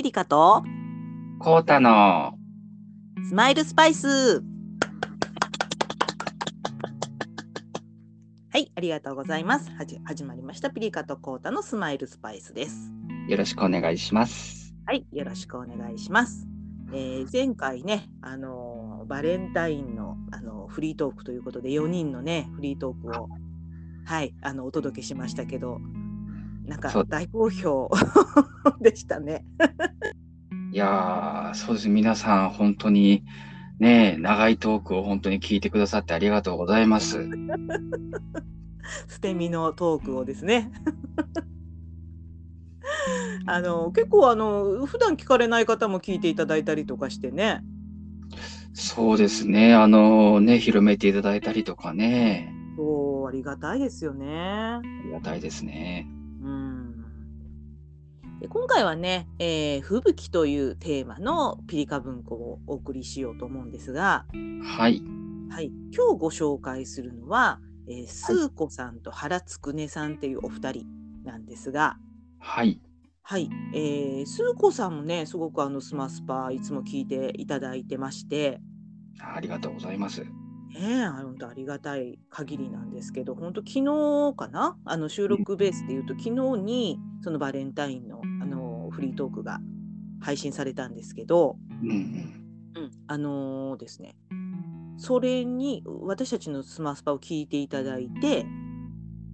[0.00, 0.64] ピリカと
[1.40, 2.32] コータの
[3.28, 4.42] スマイルスパイスは
[8.54, 9.70] い、ありがとうございます。
[9.72, 12.90] はじ始まりましたピリカとコータのスマイルスパイスです。
[13.28, 14.74] よろしくお願いします。
[14.86, 16.48] はい、よろしくお願いします。
[16.94, 23.28] えー前回ね、あのーバレンタインの、あのーフリートークということで4人のねフリートークを
[24.06, 25.78] はいあのお届けしましたけど、
[26.64, 27.90] なんか大好評
[28.80, 29.44] でしたね。
[30.72, 31.88] いやー、そうです。
[31.88, 33.24] 皆さん、本当に
[33.80, 37.28] ね、長いトークを本当に聞いてくださってありがとうございます。
[39.08, 40.70] 捨て身のトークをですね。
[43.46, 47.62] あの結構あの普段聞かれない方も聞いていただいたりとかしてね。
[48.74, 49.74] そうですね。
[49.74, 54.26] あのね、広めていただいたりとかね、そうありがたいですよね。
[54.28, 56.06] ありがたいですね。
[58.40, 58.48] うん。
[58.48, 64.26] で今回はね、えー吹雪というテーマのピリカ文庫をお送りしようと思うんですが、
[64.78, 65.02] はい。
[65.50, 70.86] はい、今日ご紹介するのは、えー、スー子さんと原つくねさんっていうお二人
[71.24, 71.96] なんですが、
[72.38, 72.80] はい。
[73.22, 78.60] はい、えー、スー子さんもね、すごくあのスマスパいつも聞いていただいてまして、
[79.20, 80.22] ありがとうございます。
[80.22, 80.28] ね
[80.76, 88.20] え、本当ありがたい限りなんですけど、本当昨日かな、あの収録ベースで言うと、昨日にそのバレンタインの
[88.90, 89.60] フリートークが
[90.20, 92.40] 配信されたんですけど、うんうん。
[92.76, 94.16] うん、あのーですね、
[94.96, 98.46] それに私たちのスマスパを聞いていただいて、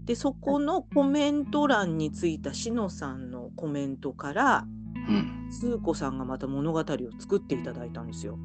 [0.05, 4.65] でそこのコメント欄についたしのさんのコメントから、
[5.09, 5.33] うん。
[5.51, 6.85] スー子さんがまた物語を
[7.21, 8.39] 作っていただいたんですよ。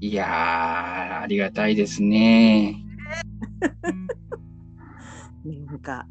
[0.00, 2.84] いやー、ありがたいですね。
[5.44, 6.06] なんか、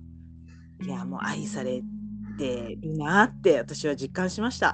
[0.84, 1.82] いや、もう愛され
[2.38, 4.74] てるなって私は実感しました。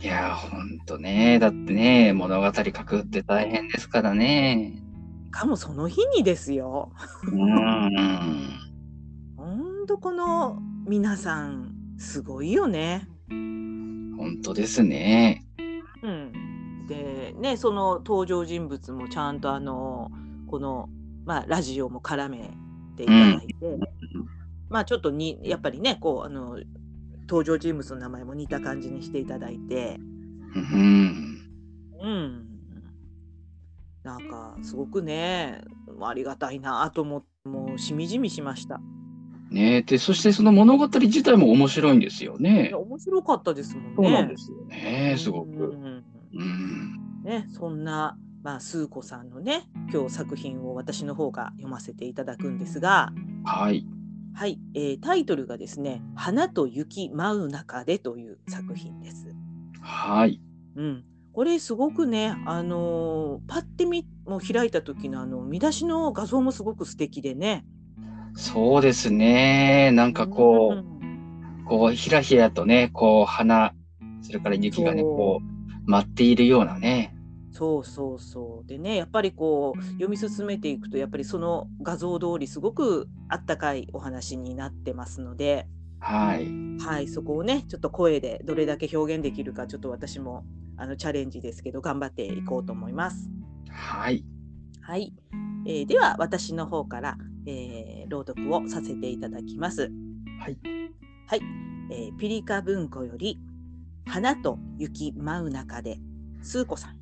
[0.00, 1.38] いやー、ほんとね。
[1.38, 4.82] だってね、物語書くって大変ですからね。
[5.30, 6.92] かもその日にですよ。
[7.24, 8.58] うーん。
[9.36, 13.06] ほんとこの皆さん、すごいよね。
[13.28, 15.46] 本当ですね。
[16.02, 20.10] うん、でねその登場人物もちゃんとあの
[20.46, 20.88] この、
[21.24, 22.50] まあ、ラジオも絡め
[22.96, 23.54] ていただいて、
[24.70, 26.58] まあちょっとにやっぱりねこうあの
[27.28, 29.98] 登場人物の名前も似た感じにしていただいて、
[30.54, 31.40] うん。
[32.02, 32.46] うん、
[34.02, 35.60] なんかすごくね
[36.00, 38.80] ありがたいなと思ってもうしみじみしました。
[39.50, 42.78] ねで、そしてその物語自体も面白いんですよいねや。
[42.78, 43.92] 面白かったですもんね。
[43.96, 45.64] そうなんですよね、すごうんく。
[46.34, 47.22] うん。
[47.24, 53.12] ね、そんな、まあ、スー子さんのね今日作品を私の方が読ませていただくんですが、
[53.44, 53.84] はい。
[54.34, 59.34] はいえータイトルがですね「花と雪舞う中で」という作品です。
[59.80, 60.40] はい。
[60.76, 67.64] うん、これすごくね、あのーパッて見もう開いた時のあの見出しの画像もすごく素敵でね。
[68.34, 69.90] そうですね。
[69.92, 73.74] なんかこう、んこう、ひらひらとね、こう、花、
[74.22, 77.14] それから雪がね、こう、舞っているようなね。
[77.50, 85.66] そうそうそうでねやっぱりこう読み進めていくとやっぱりその画像通りすごくあったかいお話になってますので。
[86.00, 86.48] はい。
[86.80, 90.44] はい、そこをね、ちょっと声でどれだけ表現できるか、ちょっと私も
[90.76, 93.30] あのチャレンジですけど、頑張っていこうと思います。
[93.68, 94.24] はい。
[94.80, 95.12] はい、
[95.66, 99.92] えーでは私の方から、えー朗読をさせていただきます。
[100.40, 100.58] はい。
[101.26, 101.40] はい、
[101.92, 103.38] えーピリカ文庫より
[104.06, 105.98] 花と雪舞う中で、
[106.42, 106.99] スー子さん。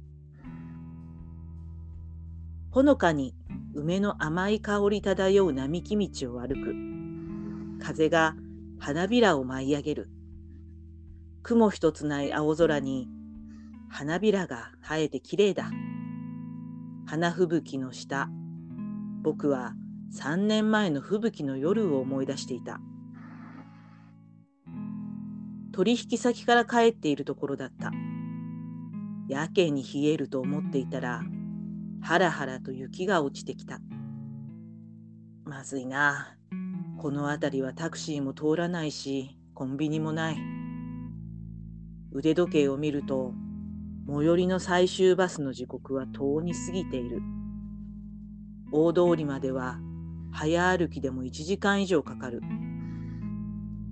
[2.71, 3.35] ほのかに
[3.75, 6.75] 梅の甘い香り漂う並木道を歩く。
[7.83, 8.35] 風が
[8.79, 10.11] 花びらを舞い上げる。
[11.43, 13.09] 雲一つない青空に
[13.89, 15.71] 花びらが生えてきれいだ。
[17.07, 18.29] 花吹雪の下、
[19.23, 19.75] 僕は
[20.15, 22.81] 3年前の吹雪の夜を思い出していた。
[25.73, 27.93] 取引先から帰っているところだった。
[29.29, 31.23] やけに冷えると思っていたら、
[32.01, 33.81] はらはらと雪が落ちてきた。
[35.45, 36.37] まずいな。
[36.99, 40.39] この辺りはタクシーも通らないし、コンビニもない。
[42.13, 43.33] 腕時計を見ると、
[44.09, 47.21] 最寄りの最終バスの時刻はとうに過ぎている。
[48.73, 49.79] 大通りまでは
[50.31, 52.41] 早歩きでも1時間以上かかる。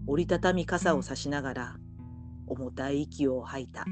[0.06, 1.76] 折りたたみ傘を差しながら
[2.46, 3.84] 重たい息を吐いた。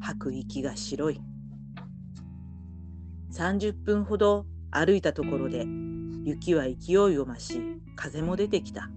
[0.00, 1.20] 吐く息が白い。
[3.34, 5.66] 30分ほど歩いたところで
[6.24, 7.60] 雪は勢いを増し
[7.96, 8.88] 風も出てきた。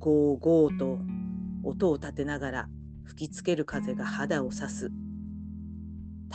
[0.00, 0.98] ゴーゴーと
[1.62, 2.68] 音を立てながら
[3.04, 4.90] 吹きつける風が肌を刺す。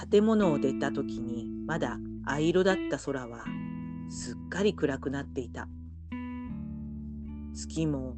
[0.09, 3.43] 建物を出た時にまだ藍色だった空は
[4.09, 5.67] すっかり暗くなっていた。
[7.53, 8.15] 月も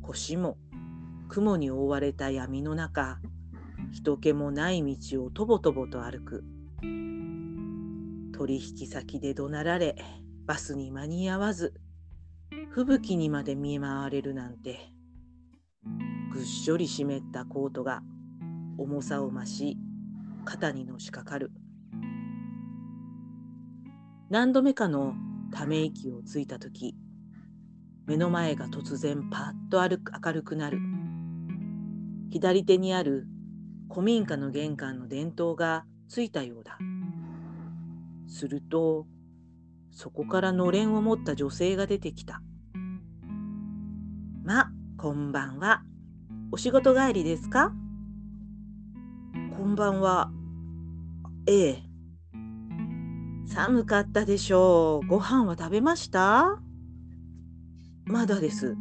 [0.00, 0.56] 星も
[1.28, 3.18] 雲に覆われた闇の中、
[3.92, 6.42] 人気もない道をとぼとぼと歩く。
[8.40, 9.96] 取引先で怒鳴られ、
[10.46, 11.74] バスに間に合わず、
[12.70, 14.78] 吹雪にまで見え回れるなんて。
[16.32, 18.00] ぐっしょり湿ったコートが
[18.78, 19.76] 重さを増し、
[20.46, 21.52] 肩にのしかかる。
[24.30, 25.12] 何度目かの
[25.52, 26.96] ため息をついたとき、
[28.06, 30.78] 目の前が突然パッと明るくなる。
[32.30, 33.26] 左手にある
[33.90, 36.78] 古民家の玄関の電灯がついたようだ。
[38.30, 39.06] すると、
[39.90, 42.40] そこからのれんを持った女性が出てきた。
[44.44, 45.82] ま、こんばんは。
[46.52, 47.72] お仕事帰りですか
[49.56, 50.30] こんばんは。
[51.46, 51.82] ええ。
[53.46, 55.06] 寒かったでしょう。
[55.06, 56.60] ご飯は食べました
[58.04, 58.76] まだです。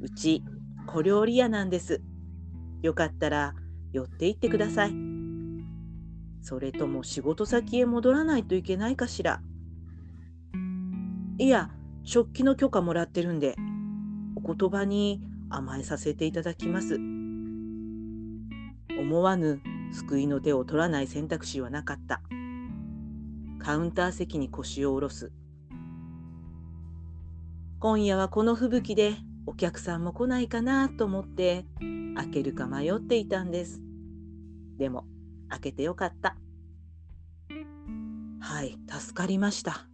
[0.00, 0.42] うち、
[0.86, 2.02] 小料理屋なんです。
[2.82, 3.54] よかったら
[3.92, 5.11] 寄って行ってください。
[6.42, 9.40] それとも仕事先へ戻らないといけないかしら？
[11.38, 11.70] いや、
[12.02, 13.54] 食器の許可もらってるんで、
[14.34, 16.96] お言葉に甘えさせていただきます。
[18.98, 19.60] 思わぬ
[19.92, 22.20] 救いの手を取らない選択肢はなかった。
[23.60, 25.32] カウンター席に腰を下ろす。
[27.78, 29.14] 今夜はこの吹雪で
[29.46, 31.66] お客さんも来ないかなと思って
[32.16, 33.80] 開けるか迷っていたんです。
[34.78, 35.06] でも
[35.52, 36.36] 開けてよかった。
[38.40, 39.86] はい、助かりました。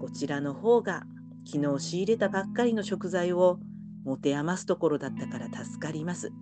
[0.00, 1.04] こちらの方が
[1.44, 3.58] 昨日仕入れたばっかりの食材を
[4.04, 6.32] 持て余すところだったから助かります。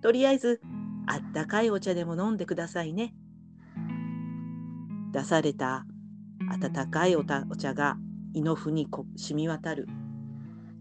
[0.00, 0.60] とりあえず、
[1.06, 3.14] あったかいお茶でも飲んでくださいね。
[5.12, 5.84] 出された
[6.48, 7.96] 温かいお茶が
[8.32, 9.88] 胃の腑に染み渡る。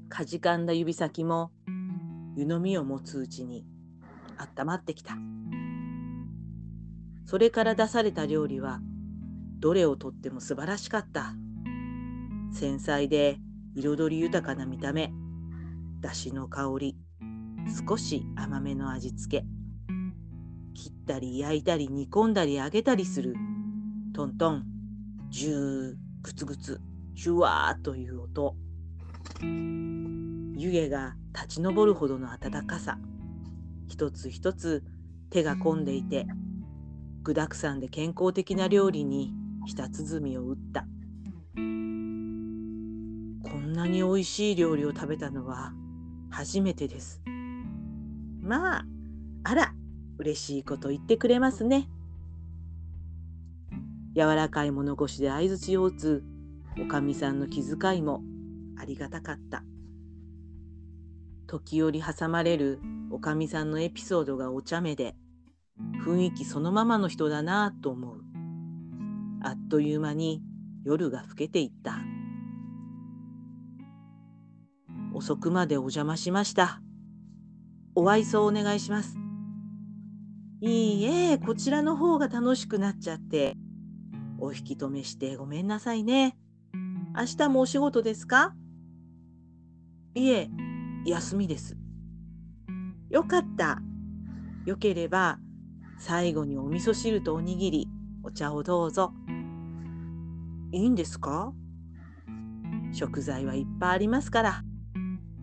[0.07, 1.51] かじかんだ指先も
[2.35, 3.65] 湯飲みを持つうちに
[4.41, 5.15] あったまってきた。
[7.25, 8.81] それから出された料理は
[9.59, 11.35] どれをとっても素晴らしかった。
[12.51, 13.37] 繊細で
[13.75, 15.13] 彩り豊かな見た目、
[16.01, 16.97] だしの香り、
[17.87, 19.45] 少し甘めの味付け。
[20.73, 23.35] 切ったり焼いたり煮込んだり揚げたりする。
[24.13, 24.65] トントン、
[25.29, 26.81] ジュー、グツグツ、
[27.13, 28.55] ジュワーという音。
[29.41, 32.97] 湯気が立ち上るほどの温かさ。
[33.91, 34.85] 一つ一つ
[35.31, 36.25] 手が込んでいて、
[37.23, 39.33] 具沢山で健康的な料理に
[39.67, 40.85] 舌鼓を打った。
[43.43, 45.73] こんなに美味しい料理を食べたのは
[46.29, 47.21] 初めてです。
[48.41, 48.85] まあ、
[49.43, 49.73] あら、
[50.19, 51.89] 嬉しいこと言ってくれますね。
[54.15, 56.23] 柔らかい物腰で相づちを打つ
[56.81, 58.21] おかみさんの気遣いも
[58.77, 59.65] ありがたかった。
[61.51, 65.17] 時折挟まれるおかみさんのエピソードがお茶目で、
[66.05, 68.21] 雰囲気そのままの人だなぁと思う。
[69.43, 70.41] あっという間に
[70.85, 71.99] 夜が更けていった。
[75.13, 76.81] 遅くまでお邪魔しました。
[77.95, 79.17] お愛想お願いします。
[80.61, 83.57] いいえ、こちらの方が楽しくなっちゃって。
[84.39, 86.37] お引き止めしてごめんなさいね。
[87.13, 88.55] 明日もお仕事ですか？
[90.15, 90.49] いえ、
[91.05, 91.77] 休みです。
[93.09, 93.81] よかった。
[94.65, 95.39] よければ、
[95.97, 97.87] 最後にお味噌汁とおにぎり、
[98.23, 99.13] お茶をどうぞ。
[100.71, 101.53] いいんですか？
[102.93, 104.63] 食材はいっぱいありますから。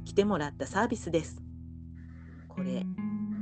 [0.05, 1.43] 来てもらったサービスです。
[2.49, 2.87] これ、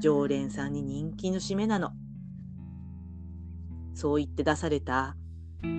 [0.00, 1.92] 常連さんに人気の締めなの。
[3.94, 5.16] そう言って出された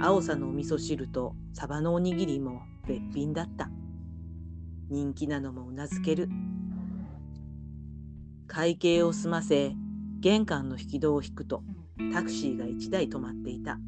[0.02, 3.70] 青さのお味噌汁とサバのおにぎりも別品だった。
[4.90, 6.30] 人気なのもうなずける。
[8.48, 9.74] 会計を済ませ、
[10.20, 11.64] 玄関の引き戸を引くと
[12.14, 13.80] タクシーが1台止まっていた。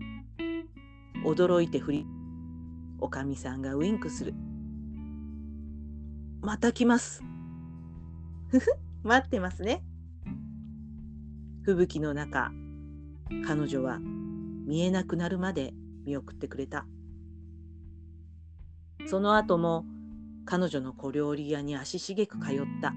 [1.26, 2.06] 驚いて振り、
[3.00, 4.34] おかみさんがウインクする。
[6.42, 7.24] また来ます。
[8.50, 8.72] ふふ、
[9.04, 9.84] 待ってますね。
[11.64, 12.52] 吹雪の中、
[13.46, 15.74] 彼女は見えなくなるまで
[16.06, 16.86] 見送ってくれた。
[19.06, 19.86] その後も
[20.50, 22.96] 彼女の小料理屋に足しげく通った。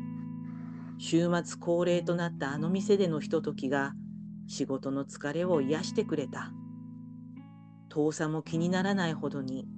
[0.97, 3.93] 週末恒例となったあの店でのひとときが
[4.47, 6.51] 仕事の疲れを癒してくれた。
[7.91, 9.69] 遠さも気にならないほどに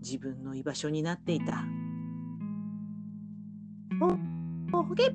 [0.00, 1.62] 自分の居場所になっていた。
[4.72, 5.12] おほげ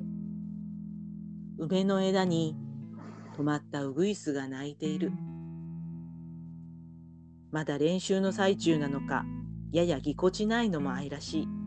[1.58, 2.54] 梅の枝に
[3.36, 5.10] 止まったウグイスが鳴いている。
[7.50, 9.24] まだ練習の最中なのか、
[9.72, 11.65] ややぎこちないのも愛らしい。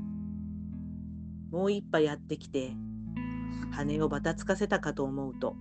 [1.52, 2.74] もう一杯やってきて、
[3.72, 5.56] 羽をばたつかせたかと思うと、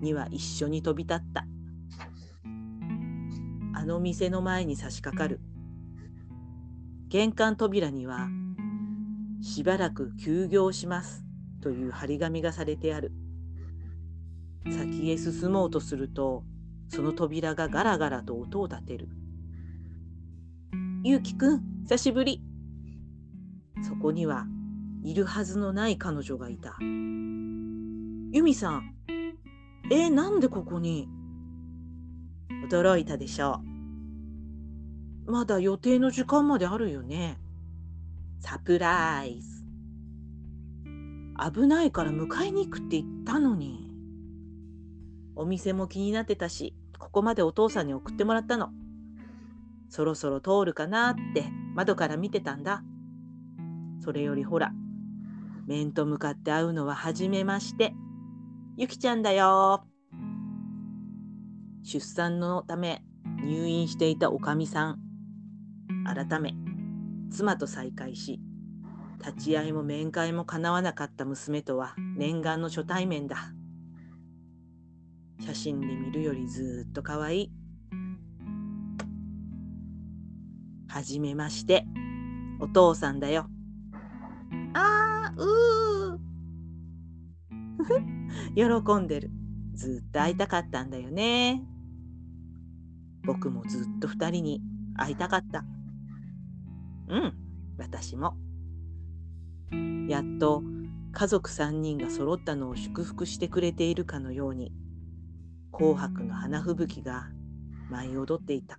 [0.00, 1.46] には一緒に飛び立った。
[3.74, 5.40] あの店の前に差し掛かる。
[7.08, 8.28] 玄関扉には、
[9.42, 11.24] しばらく休業します
[11.60, 13.12] という張り紙がされてある。
[14.70, 16.44] 先へ進もうとすると、
[16.88, 19.08] その扉がガラガラと音を立てる。
[21.04, 22.42] ゆうきくん、久しぶり。
[23.82, 24.46] そこには、
[25.04, 26.76] いるはずのない彼女がいた。
[26.80, 28.94] ユミさん、
[29.90, 31.08] えー、なんでここに？
[32.68, 33.60] 驚いたでしょ
[35.26, 35.32] う。
[35.32, 37.38] まだ予定の時間まであるよね。
[38.40, 39.62] サプライズ。
[41.52, 43.90] 危ないから迎えに行くって言ったのに。
[45.34, 48.70] お店も気になってたし、ここまでお父さんに送ってもらったの。
[49.88, 51.44] そろそろ通るかなって
[51.74, 52.84] 窓から見てたんだ。
[54.00, 54.72] それよりほら、
[55.66, 57.94] 面と向かって会うのは初めまして。
[58.76, 59.84] ゆきちゃんだよ。
[61.82, 63.02] 出産のため
[63.44, 64.98] 入院していたおかみさん。
[66.04, 66.54] 改め、
[67.30, 68.40] 妻と再会し、
[69.24, 73.52] 立ち会いも面会もかなわなかった娘とは念願の初対面だ。
[75.40, 77.52] 写真で見るよりずっと可愛い。
[80.88, 81.84] はじめまして、
[82.60, 83.46] お父さんだよ。
[84.74, 88.82] あー、うー。
[88.84, 89.30] 喜んでる。
[89.74, 91.62] ずっと会いたかったんだよね。
[93.24, 94.62] 僕もずっと2人に
[94.96, 95.64] 会いたかった。
[97.08, 97.34] うん、
[97.78, 98.36] 私も。
[100.08, 100.62] やっと
[101.12, 104.72] 家族3人が揃ったのを祝福してくれているかのように
[105.72, 107.28] 紅白の花吹雪が
[107.90, 108.78] 舞い踊っていた。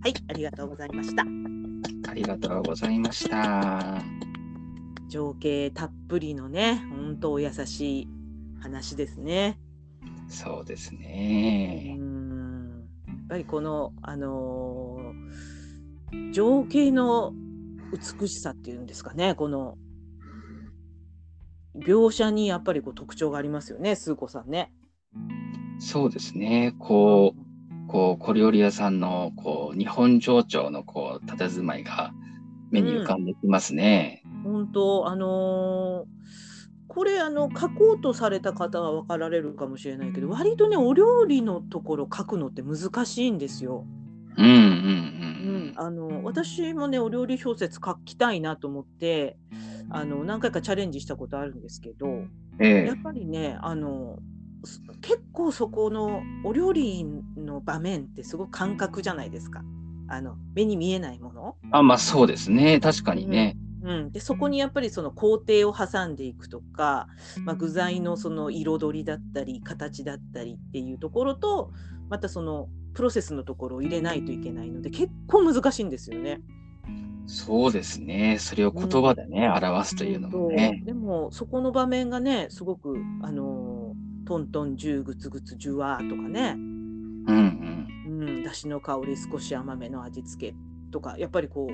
[0.00, 1.24] はい、ありがとうございました。
[2.08, 4.02] ありがとうございました。
[5.08, 8.08] 情景たっぷりのね、本当お優しい
[8.60, 9.58] 話ですね。
[10.28, 11.96] そうですね。
[11.98, 17.32] うんやっぱりこの、あのー、情景の
[18.20, 19.76] 美しさっていうんですかね、この
[21.76, 24.72] 描写にやっぱりこう特徴がありますよね、スー子さんね。
[25.78, 26.74] そうですね。
[26.78, 27.47] こう、
[27.88, 32.12] こう小料理屋さんのこう日本情緒のこう佇まいが
[32.70, 34.22] 目に浮かんできますね。
[34.44, 36.06] うん、本当あのー、
[36.86, 43.86] これあの書こうとされた方は分かられるかもしれないけど割とねお料理のところ書くのって難しいんですよ。
[44.36, 45.28] うんうんうん。
[45.38, 49.38] うん、あの私もねお料理小説書きたいなと思って
[49.88, 52.06] あの何回かチャレンジしたことあるんですけど、
[52.58, 54.18] ええ、やっぱりねあの
[55.00, 57.04] 結構そこのお料理
[57.36, 59.62] の場面ってすごく感覚じゃないですか
[60.08, 61.56] あの目に見えないもの。
[61.70, 63.56] あまあそうですね確かにね。
[63.82, 67.08] うん、うん、でそこにやっぱりその工程を挟んでいくとか、
[67.44, 71.72] まあ、具材のその彩りだったり形だったりっていうところと
[72.08, 76.40] またそのプロセスのところを入れないといけないので結構難しいんですよね。
[77.28, 78.38] そうですね。
[78.40, 80.82] それを言葉でね、うん、表すというのもね。
[80.86, 83.67] でも、そこの場面がね、すごく、あの
[84.28, 86.54] トントン、ジューグツグツ、ジュワーとかね。
[86.54, 88.22] うんうん。
[88.26, 90.56] うん、だしの香り、少し甘めの味付け
[90.92, 91.66] とか、やっぱりこ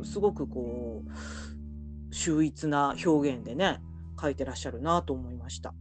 [0.00, 3.80] う、すごくこう、秀逸な表現でね、
[4.20, 5.72] 書いてらっしゃるなと思いました。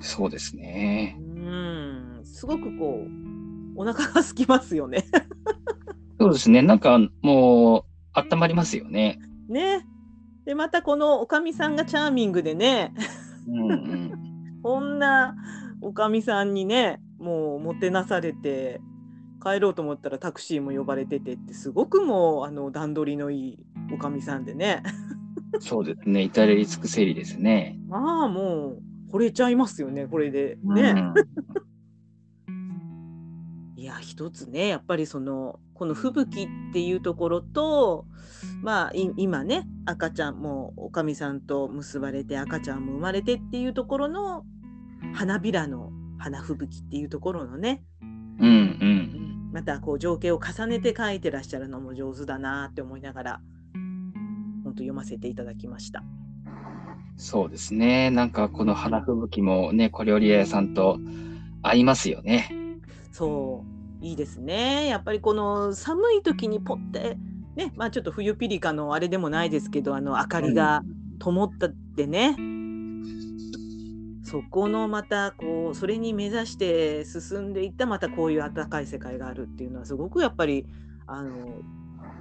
[0.00, 1.18] そうですね。
[1.18, 5.04] うん、すごくこう、お腹が空きますよね。
[6.18, 6.62] そうですね。
[6.62, 9.18] なんかもう、温まりますよね。
[9.46, 9.86] ね。
[10.46, 12.94] でまたこのおかみさんがチャーミングでね、
[13.46, 14.29] うんうん、
[14.62, 15.34] こんな
[15.80, 18.80] おかみさんにねもうもてなされて
[19.42, 23.58] 帰ろうと思ったらタクシーも呼ばれててってすごくもうあの段取りのいい
[23.92, 24.82] おかみさんでね。
[25.58, 27.78] そうですね至れり尽くせりですね。
[27.88, 28.76] まあも
[29.10, 30.94] う惚れちゃいますよねこれでね。
[32.48, 32.60] うん
[33.76, 38.04] いや一つねやっぱりそのこの吹雪っていうところと
[38.60, 44.44] まあ今ね赤ちゃんもおかみさんと結ばれて赤ちゃんも生まれてっていうところの
[45.14, 53.40] 花びらの花吹雪っていうところのね、うんうん、またこう情景を重ねて書いてらっしゃるのも上手だなって思いながら
[53.72, 56.04] 本当読ませていただきました。
[57.16, 60.98] そうですねなんかこの花吹雪もね小料理屋さんと
[61.62, 62.50] 合いますよね。
[63.12, 63.69] そう
[64.00, 64.86] いいですね。
[64.86, 67.16] やっぱりこの寒い時にポッて
[67.56, 70.82] ねまあちょっと冬ピリカのあれでもないですけどあの明かりが
[71.18, 72.36] 灯ったってね。
[74.22, 80.66] そこのまたこうそれに目指して進んでいったまたこういう温かい世界があるっていうのはすごくやっぱり
[81.08, 81.62] あの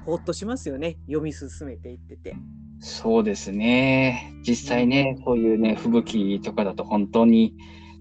[0.05, 0.97] ほっとしますよね。
[1.05, 2.35] 読み進めていってて。
[2.79, 4.33] そうですね。
[4.41, 7.53] 実際ね、そういうね、吹雪とかだと本当に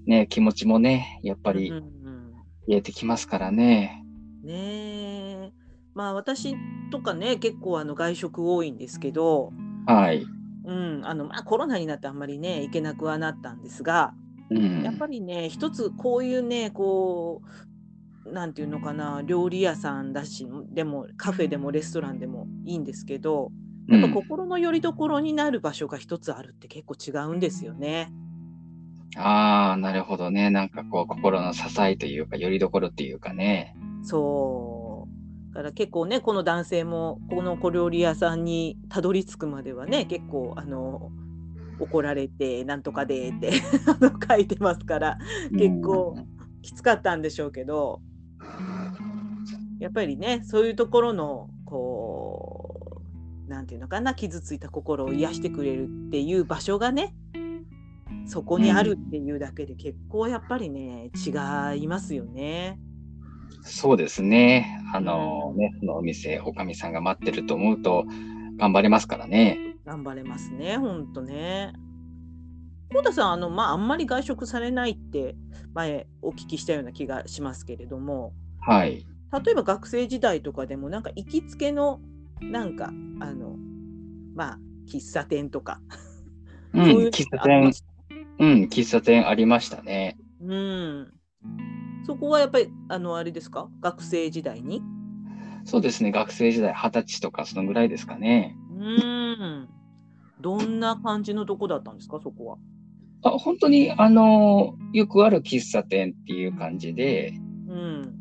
[0.06, 1.97] ね、気持ちもね、やっぱりうん
[2.68, 4.04] うん癒えてきますからね。
[4.44, 5.52] ねえ
[5.94, 6.54] まあ私
[6.90, 9.52] とかね結構あの外食多いんですけど、
[9.86, 10.26] はい。
[10.64, 14.12] うんあのまあ、コロナになってあんまりね行けなくはなったんですが
[14.50, 14.82] うん。
[14.82, 17.40] やっぱりね一つこういうねこ
[18.26, 23.50] うなんていうのかな料理屋さんだしでもカフェでもレストランでもいいんですけど
[23.88, 28.12] やっぱ心の拠り所になる場所が一つあるって結構違うんですよね。
[29.16, 30.50] ああ、なるほどね。
[30.50, 33.74] なんかこう、心の支えというか、拠り所っていうかね。
[34.02, 41.10] そうだから結構ねこの男性もこの小料理屋さんにたどり着くまではね結構あの
[41.80, 43.52] 怒られてなんとかでって
[44.28, 45.18] 書いてますから
[45.50, 46.16] 結構
[46.62, 48.00] きつかったんでしょうけど
[49.78, 53.02] やっぱりねそういうところのこ
[53.46, 57.14] うなんていうのかな傷ついた心を癒してくれるっていう場所がね
[58.28, 62.78] そこにあるっていうだけで結構やっぱりね違いますよね。
[63.62, 64.80] そうですね。
[64.94, 68.04] あのね、そのお店、おかみさんが待ってると思うと、
[68.56, 69.76] 頑張れますからね。
[69.84, 71.72] 頑張れますね、ほんとね。
[72.92, 75.36] コウタさん、あの、まあ、あんまり外食されないって
[75.74, 79.06] 前お聞きしたような気がしますけれども、はい。
[79.44, 82.00] 例えば学生時代とかでもなんか行きつけの
[82.40, 82.86] なんか
[83.20, 83.56] あの
[84.34, 84.58] まあ
[84.90, 85.80] 喫茶店とか、
[86.72, 87.70] うん、そういう喫茶店
[88.38, 90.16] うん、喫茶店ありましたね。
[90.40, 91.12] うん。
[92.06, 93.68] そこはやっぱりあのあれですか？
[93.80, 94.82] 学生時代に？
[95.64, 98.56] そうですね、学生時代、二十歳とかそのぐらいですかね。
[98.78, 99.68] うん。
[100.40, 102.20] どんな感じのとこだったんですか？
[102.22, 102.58] そこは。
[103.24, 107.34] あ本当に、あの、よくある喫茶店っていう感じで、
[107.66, 108.14] うん。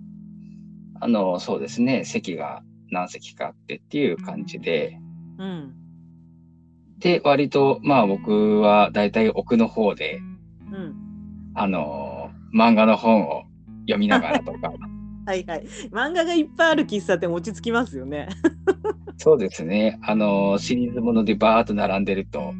[1.00, 5.00] あの、そうですね、席が何席かあってっていう感じで、
[5.38, 5.76] うん。
[7.00, 10.20] で、割と、まあ僕は大体奥の方で、
[10.72, 10.96] うん。
[11.54, 13.44] あの、漫画の本を
[13.82, 14.72] 読みながらとか、
[15.26, 15.66] はいはい。
[15.92, 18.30] 漫画がいっぱいある喫茶店落ち着きますよね。
[19.18, 22.54] そうですね、あの、シリーズものでバーっと並んでると、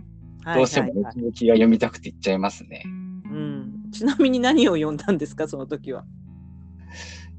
[0.56, 2.84] どうしても続きが読みたくていっちゃいますね。
[2.86, 2.90] う
[3.30, 3.92] ん。
[3.92, 6.04] ちなみに何を読んだんですかその時は？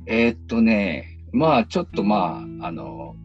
[0.06, 3.16] えーっとね、まあちょっとまあ、あの、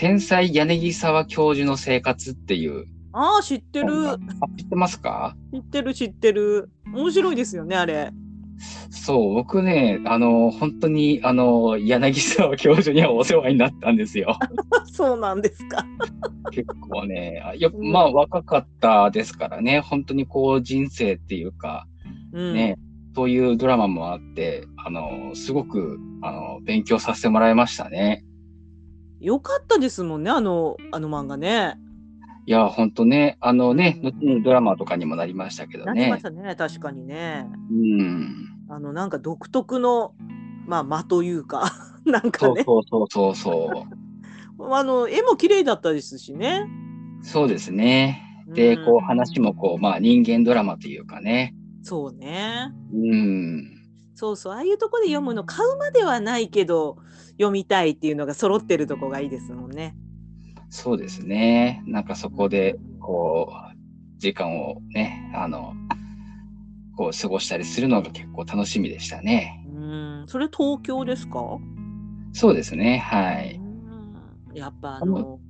[0.00, 4.08] 天才柳沢教授の生活っていう、ああ知ってる。
[4.08, 4.16] あ
[4.56, 5.36] 知ってますか？
[5.52, 6.70] 知ってる知ってる。
[6.94, 8.10] 面白いですよねあれ。
[8.88, 14.38] そう、僕ね、あの、本当に、あの、柳沢教授にはお世話になったんですよ。
[14.90, 15.84] そうなんですか。
[16.50, 21.86] 結構ね、あようんまあ若かったですからね、本当にこう人生っていうか、
[22.32, 22.54] うん。
[22.54, 22.76] ね、
[23.14, 28.24] そういうドラマもあって、あの、すごく、あの、勉強させてもらいましたね。
[29.20, 31.78] よかったですもんねあのあの漫画ね。
[32.46, 36.22] いや、本当ね、あのね、うん後にドラマとかにもなりましたけどねなりまし。
[36.22, 37.46] たね確かにね。
[37.70, 38.48] うん。
[38.68, 40.14] あのなんか独特の
[40.66, 41.72] まあ間というか
[42.06, 43.86] なんかそうねそうそうそうそ
[44.58, 44.64] う。
[44.74, 46.66] あの絵も綺麗だったですしね。
[47.22, 48.22] そうですね。
[48.48, 51.54] で、うんこう話もこう、まあ人間ドラマというかね。
[51.82, 52.72] そうね。
[52.92, 53.79] うん。
[54.20, 56.98] そうそうああいうとこで読むの買うまではないけど
[57.38, 59.96] 読みたいっていうのが揃ってるとこがいいですもんね。
[60.68, 61.82] そうですね。
[61.86, 65.72] なんかそこで、こう、時間をね、あの、
[66.98, 69.64] こう過ごしたりするのが結構楽しみでしたね。
[69.74, 71.58] うんそれ東京ですか？
[72.34, 72.98] そうですね。
[72.98, 73.54] はい。
[73.56, 75.40] うんやっぱあの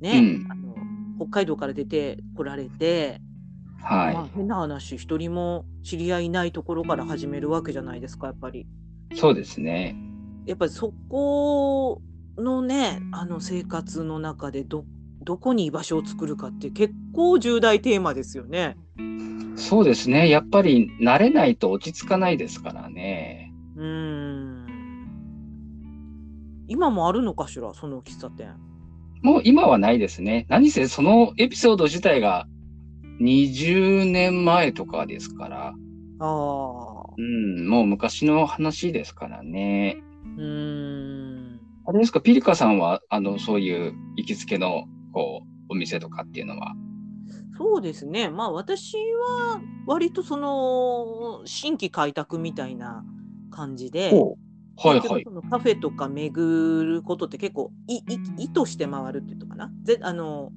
[0.00, 0.74] ね、うんあの
[1.18, 3.20] 北海道から出てこられて、
[3.82, 4.14] はい。
[4.14, 8.66] まあ、変な話一人も知り合いいないところから始めるわけじゃないですかやっぱり。
[9.14, 9.96] そうですね。
[10.46, 12.00] やっぱりそこ
[12.36, 14.84] のねあの生活の中でど
[15.22, 18.76] どこに居場所を作るかって結構重大テーマですよね。
[19.56, 20.28] そうですね。
[20.28, 23.52] やっぱり慣れないと落ち着かないですからね。
[23.76, 24.66] うん
[26.68, 28.56] 今もあるのかしらその喫茶店。
[29.22, 30.46] もう今はないですね。
[30.48, 32.46] 何せそのエピソード自体が
[33.22, 35.72] 20年前とかですから、あ
[36.20, 40.02] あうん、もう昔の話ですからね。
[40.36, 46.74] うんあれですか、ピリカさんは、あの、そういう行きつけの、こう、お店とかっていうのは？
[47.58, 53.04] そうですねまあ私は割とその新規開拓みたいな
[53.50, 54.10] 感じで。
[54.76, 58.00] はいはいカフェとか巡ることって結構意
[58.48, 59.70] 図して回るっていうのかな？
[59.84, 60.50] ぜあの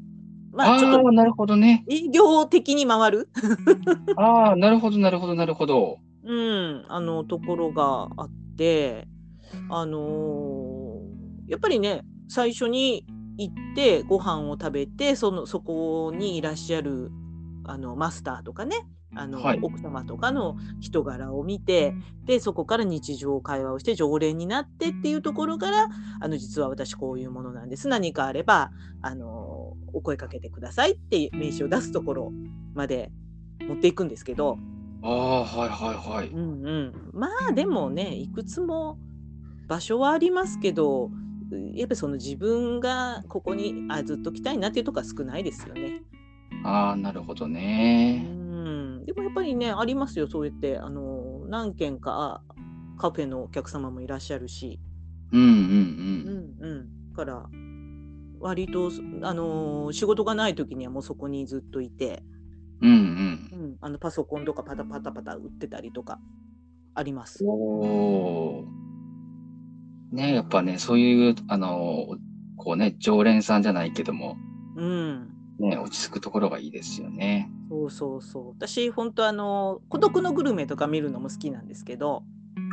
[0.56, 1.86] まあちょっとなるほどね。
[1.90, 3.30] 営業的に回る、
[4.18, 6.00] ああ、なるほど、なるほど、なるほど。
[6.24, 9.08] うん、あのところがあって、
[9.70, 13.06] あのーやっぱりね最初に
[13.38, 17.12] 行ってご飯を食べてそのそこにいらっしゃる
[17.66, 18.78] あのマスターとかね
[19.16, 21.94] あの、はい奥様とかの人柄を見て
[22.26, 25.88] でそこから日常会話をして常連になってっていうところから
[26.20, 32.32] あの実は私こういうものなんです何かあればあのお声かけてくださいっていう名刺を出すところ
[32.74, 33.12] まで
[33.68, 34.58] 持っていくんですけど。
[35.02, 36.30] ああ、はいはいはい。
[36.30, 38.98] うんうん、まあでもねいくつも
[39.68, 41.10] 場所はありますけど
[41.74, 46.02] やっぱりその自分がここにあずっと来たいなっていうとこは少ないですよね。
[46.64, 48.24] ああ、なるほどうね。
[48.24, 48.45] ん、
[49.06, 50.78] でもやっぱりねありますよそうやって。
[50.78, 52.42] あの何軒か
[52.98, 54.80] カフェのお客様もいらっしゃるし、
[55.32, 55.52] ううんうん。
[55.52, 56.70] うん。
[56.70, 57.50] んうん、だから
[58.40, 62.24] 割とあの仕事がない時にはもうそこにずっといて、
[62.82, 62.96] うんうん。
[62.98, 66.20] うん、あのパソコンとかパタパタパタ売ってたりとか。
[66.96, 67.44] あります。
[67.46, 68.66] おー。
[70.16, 72.08] ねやっぱね、そういう、あの、
[72.56, 74.38] こうね、常連さんじゃないけども、
[74.78, 77.50] うんね、落ち着くところがいいですよね。
[77.70, 78.50] そうそうそう。
[78.50, 82.24] 私、本当あの、孤独のグルメとか見るのも好きなんですけど、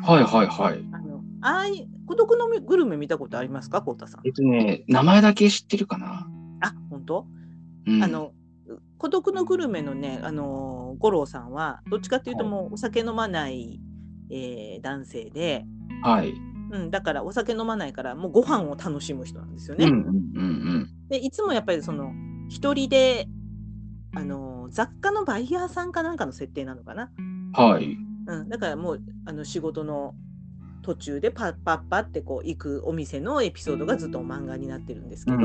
[0.04, 0.84] はいはいはい。
[0.92, 4.30] あの、ああい孤独のグルメ見たことありますか、こうたさんえ。
[4.30, 6.28] っとね、名前だけ知ってるかな。
[6.60, 7.26] あ、本当、
[7.86, 8.32] うん、あの、
[8.98, 13.80] 孤独のグルメのね、あの、五郎さんは、どっちかっていうとはいもうお酒飲まない、
[14.30, 15.64] えー男性で、
[16.02, 16.32] はい。
[16.72, 19.84] うん、だからお酒飲まないから、もうご飯を楽しむ人なんですよね。
[19.84, 22.12] うんうんうんで、いつもやっぱりその、
[22.52, 23.28] 一人で、
[24.14, 27.10] あの、雑貨のバイヤーさんかなんかの設定なのかな？
[27.16, 27.50] うん。
[27.52, 27.96] はい。
[28.26, 30.14] うん、だからもうあの仕事の
[30.82, 35.38] 途中でパッパッパってこう行くお店のエピソードがずっと漫画になってるんですけど、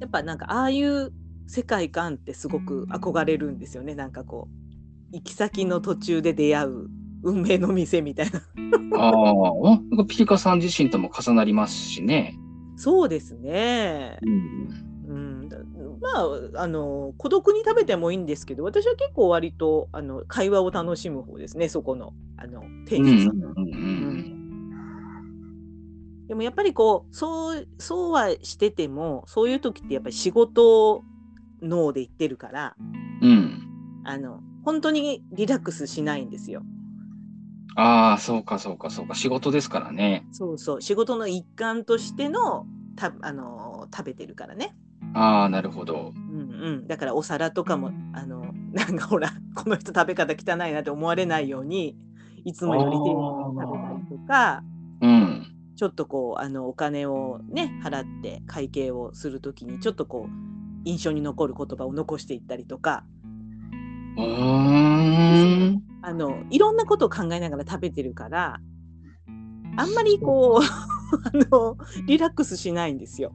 [0.00, 1.12] やっぱなんかああいう
[1.46, 4.48] 世界観ってすごく憧れるんですよねなんかこ
[5.12, 6.88] う行き先の途中で出会う
[7.22, 8.94] 運命の店みたいなうん。
[8.94, 12.34] ああ、なんかピリカさん自身とも重なりますしね。
[12.76, 14.87] そうですね、うん。
[16.00, 16.08] ま
[16.56, 24.38] ああの孤独に食べてもいいんですけど私は結構割とあの会話を楽しむ方ですねそこのあの店主さんうんうん
[26.28, 31.02] でもやっぱりこうそうそうはしててもそういう時ってやっぱり仕事
[31.62, 32.76] 脳で言ってるから
[33.22, 33.30] うん。
[33.30, 33.62] うん。
[34.04, 36.62] あの本当にリラックスしないんですよ。
[37.74, 39.14] ああ、そうかそうかそうか。
[39.14, 40.26] 仕事ですからね。
[40.32, 44.74] そうそう仕事の一環としてのたあの食べてるからね。
[45.14, 46.12] ああ、なるほど。
[46.14, 51.96] うんうん、だからお皿とかもあのなんかほらこの人食べ方汚いなって思われないように
[52.44, 53.20] いつもより丁寧に
[53.60, 54.62] 食べたりとか
[55.00, 55.46] うん。
[55.76, 60.30] ちょっとこうあのお金をね払って会計をする時にちょっとこう
[60.84, 63.04] 印象に残る言葉を残していったりとか
[64.16, 65.82] うーん。
[66.02, 68.60] あのいろんなことを考えながら食べてるから
[69.76, 73.32] あんまりこう あのリラックスしないんですよ。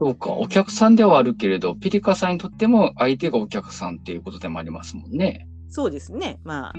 [0.00, 0.32] そうか。
[0.32, 5.48] お客さんではあるけれど、ピリカさんにとっても相手がお客さんっていうことでもありますもんね。
[5.68, 6.74] そうですねまあ。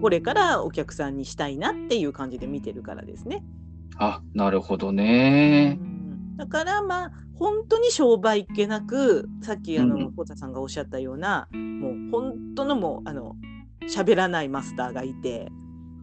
[0.00, 3.42] これからお客さんにしたいなっていう感じで見てるからですね。
[3.96, 5.78] あ、なるほどね。
[5.80, 5.98] うん
[6.36, 13.34] だからまあ本当に商売っ気なくさっきあうんのコウタさんがおっしゃったような、もう本当のもうあの
[13.88, 15.48] 喋らないマスターがいて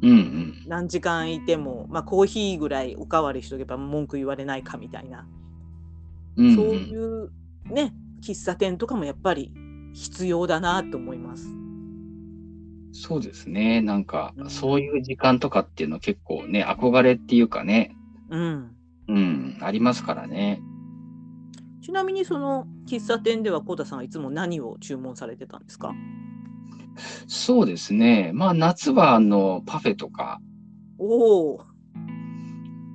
[0.01, 0.63] うんうん。
[0.67, 5.25] 何時間いても、まあ、コーヒーぐらいおかわりしとけば文句言われないかみたいな、
[6.37, 7.31] うんうん、そういう
[7.65, 9.53] ね喫茶店とかもやっぱり
[9.93, 11.47] 必要だなと思います。
[12.91, 13.81] そうですね。
[13.81, 17.95] なんかう、んそういう時間とかっていうの結構ね、憧れっていうかね、
[18.29, 18.71] うん、
[19.09, 20.61] うん、ありますからね。
[21.81, 25.93] ちなみにその喫茶店ではコウタさんはいつも何を注文されてたんですか？
[27.27, 28.31] そうですね。
[28.33, 30.39] まあ、夏はあの、パフェとか、
[30.97, 31.61] おお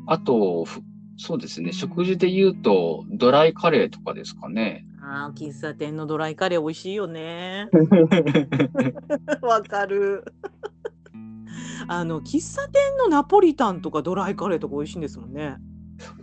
[0.07, 0.81] あと、ふ
[1.23, 1.73] そうですね。
[1.75, 4.87] 食事で言うと、ドライカレーとかですかね。
[5.03, 7.69] あー喫茶店のドライカレー美味しいよね。
[9.43, 10.25] わかる。
[11.89, 15.59] あの喫茶店のナポリタンとかドライカレーとか美味しいんですもんね。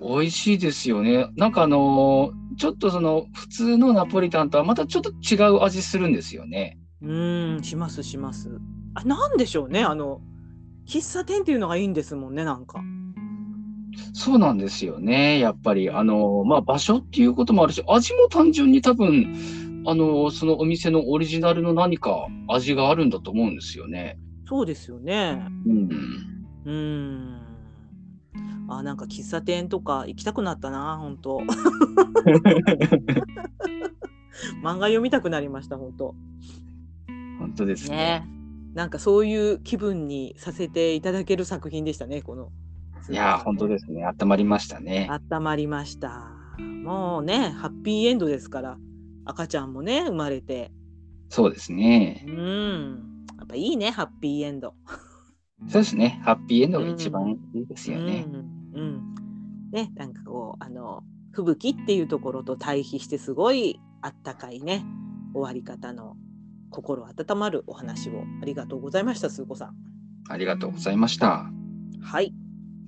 [0.02, 1.30] 美味しいですよね。
[1.36, 6.80] なんかあのーちょっとその、普通のナポリタンとはまたちょっと違う味するんですよね。
[7.04, 8.50] うーん、しますします。
[8.96, 9.84] あ、なんでしょうね。
[9.84, 10.22] あの
[10.88, 12.44] 喫茶店っていうのがいいんですもんね。
[12.44, 12.82] なんか。
[14.14, 15.40] そうなんですよね。
[15.40, 24.20] やっぱり、あのーまあ、場所っていうこともあるし、味も単純に多分、あのーそのお店のオリジナルの何か味があるんだと思うんですよね。
[24.46, 25.46] そうですよね。
[25.66, 25.90] うん。
[26.66, 27.48] うーん。
[28.70, 31.40] あなんか喫茶店とか行きたくなったな本当
[34.62, 36.16] 漫画読みたくなりました本当
[37.40, 38.28] 本当ですねね
[38.74, 42.52] なんかそういう気分にさせていただける作品でしたねこの
[43.10, 44.06] いやー本当ですね。
[44.06, 45.10] 温まりましたね。
[45.32, 46.32] 温まりました。
[46.60, 48.78] もうねハッピーエンドですから
[49.26, 50.72] 赤ちゃんもね生まれて。
[51.30, 52.26] そうですね。
[52.28, 53.26] うん。
[53.38, 54.74] やっぱいいねハッピーエンド。
[55.68, 56.20] そうですね。
[56.24, 59.16] ハッピーエンドが一番いいですよね、うん、うん、
[59.72, 64.86] ねなんかこうあの吹雪っていうところと対比してすごいあったかいね
[65.34, 66.16] 終わり方の
[66.70, 68.24] 心温まるお話を。
[68.42, 69.76] ありがとうございましたスー子さん。
[70.30, 71.50] ありがとうございました。
[72.02, 72.34] はい、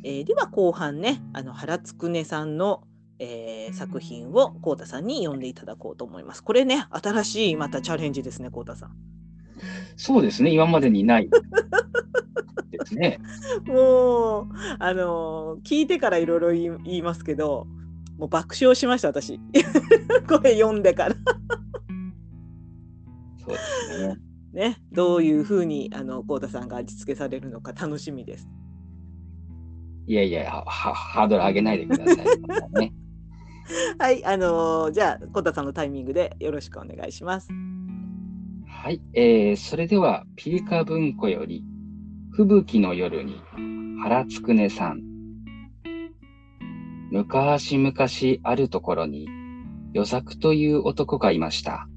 [0.04, 2.84] えーでは後半ねあの原つくねさんの、
[3.20, 6.44] えー作品をこうたさんに読んでいただこうと思います。
[6.44, 8.96] これね新しいまたチャレンジですねこうたさん。
[9.96, 11.30] そうですね今までにない。
[12.72, 13.20] ですね。
[13.66, 14.48] もう
[14.80, 17.68] あのー聞いてからいろいろ言いますけど
[18.18, 19.40] もう爆笑しました私。
[20.28, 21.16] これ読んでから。
[23.38, 24.18] そうですね。
[24.52, 28.48] ねどういうふうにあのさんが味付けされるのか楽しみです
[30.10, 32.26] いやいやハードル上げないでください。
[32.82, 32.94] ね。
[34.00, 37.50] はいあのーじゃあこうたさんのタイミングでよろしくお願いします。
[38.66, 41.64] はい、えー、それではピリカ文庫より
[42.32, 43.40] 吹雪の夜に
[44.02, 45.04] 原つくねさん。
[47.12, 47.94] 昔々
[48.44, 49.28] あるところに
[49.94, 51.88] 与作という男がいました。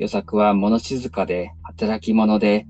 [0.00, 2.66] 与作は物静かで働き者で、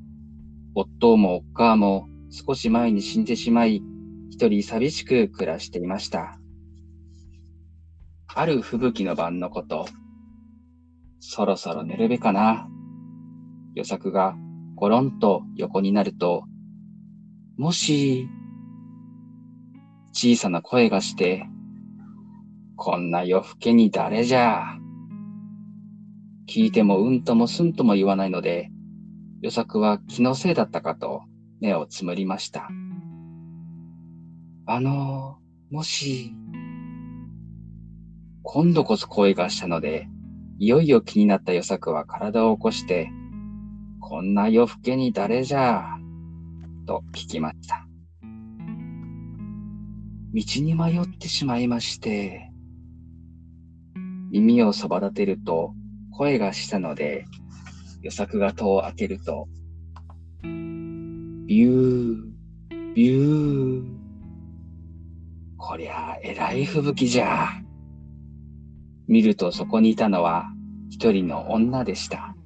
[0.74, 3.82] 夫もおっかも少し前に死んでしまい、
[4.34, 6.40] 一人寂しく暮らしていました。
[8.26, 9.86] ある吹雪の晩のこと、
[11.20, 12.66] そろそろ寝るべかな。
[13.76, 14.34] 与作が
[14.74, 16.46] ゴロンと横になると、
[17.56, 18.28] もし、
[20.12, 21.46] 小さな声がして、
[22.74, 24.76] こんな夜更けに誰じゃ。
[26.48, 28.68] 聞いてもうんともすんとも言わないので、
[29.42, 31.22] 与作は気のせいだったかと
[31.60, 32.68] 目をつむりました。
[34.66, 35.36] あの、
[35.70, 36.32] もし、
[38.42, 40.08] 今度こそ声がしたので、
[40.58, 43.10] いよいよ気になった与作は体を起こして、
[44.00, 45.98] こんな夜更けに誰じゃ、
[46.86, 47.86] と聞きました。
[50.32, 52.50] 道に迷ってしまいまして、
[54.30, 55.74] 耳をそば立てると
[56.10, 57.26] 声がしたので、
[58.02, 59.46] 与作が戸を開けると、
[60.42, 64.03] ビュー、ビュー。
[65.66, 67.48] こりゃ、えらい吹雪じゃ。
[69.08, 70.44] 見るとそこにいたのは
[70.90, 72.36] 一人の女でした。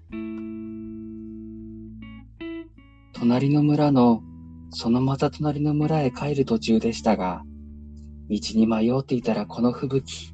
[3.13, 4.23] 隣の村の、
[4.71, 7.43] そのまた隣の村へ帰る途中でしたが、
[8.31, 10.33] 道に迷っていたらこの吹雪。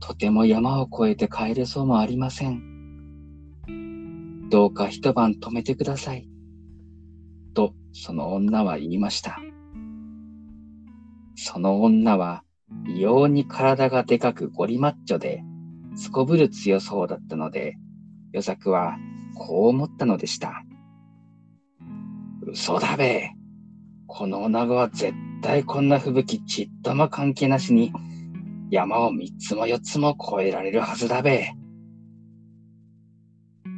[0.00, 4.48] とても山を越えて帰れそうもありません。
[4.50, 6.28] どうか一晩止めてください。
[7.54, 9.43] と、その女は言いました。
[11.36, 12.44] その女は、
[12.86, 15.42] 異様に体がでかくゴリマッチョで、
[15.96, 17.76] すこぶる強そうだったので、
[18.32, 18.96] 与作は
[19.36, 20.64] こう思ったのでした。
[22.42, 23.30] 嘘だべ。
[24.06, 27.92] この女子は絶対こんな吹雪ちっとも関係なしに、
[28.70, 31.52] 山を三つも四つも越えられるはずだべ。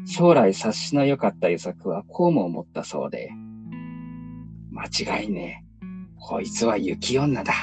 [0.06, 3.30] 将来察しの良かった与作はこうも思ったそうで、
[4.70, 4.84] 間
[5.20, 5.65] 違いねえ。
[6.28, 7.54] こいつは雪女だ。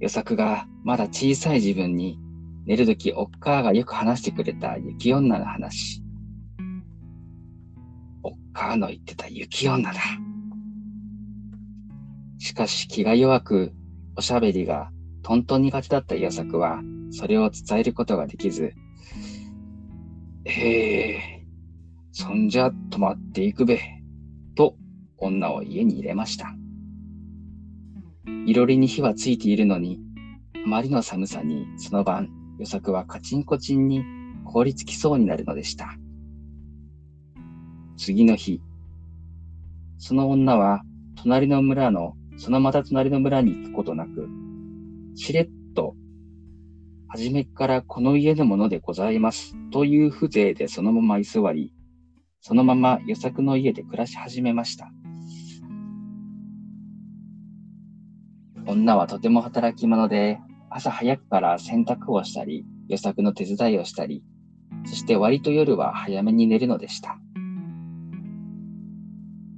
[0.00, 2.20] 与作がまだ小さい自分に
[2.66, 6.02] 寝るときおっかあがよく話してくれた雪女の話。
[8.22, 9.98] おっかあの言ってた雪女だ。
[12.36, 13.72] しかし気が弱く、
[14.14, 14.90] おしゃべりが
[15.22, 18.74] とんと苦手だった与作は、それを伝えることができず、
[20.44, 21.46] へえ、
[22.12, 23.80] そんじゃ泊まっていくべ、
[25.18, 26.54] 女を家に入れました。
[28.46, 30.00] いろりに火はついているのに、
[30.64, 34.02] あまりの寒さにその晩、与作はカチンコチンに
[34.44, 35.88] 凍りつきそうになるのでした。
[37.96, 38.60] 次の日、
[39.98, 40.82] その女は
[41.16, 44.28] 隣の村の、そのまた隣の村に行くことなく、
[45.14, 45.94] しれっと、
[47.08, 51.72] はじめからこの家のものでございます、という風情でそのまま居座り、
[52.40, 54.90] そのまま与作の家で暮らし始めました。
[58.76, 64.22] 女はとても働き者で、朝早くから洗濯をしたり、与作の手伝いをしたり、
[64.84, 67.18] そして割と夜は早めに寝るのでした。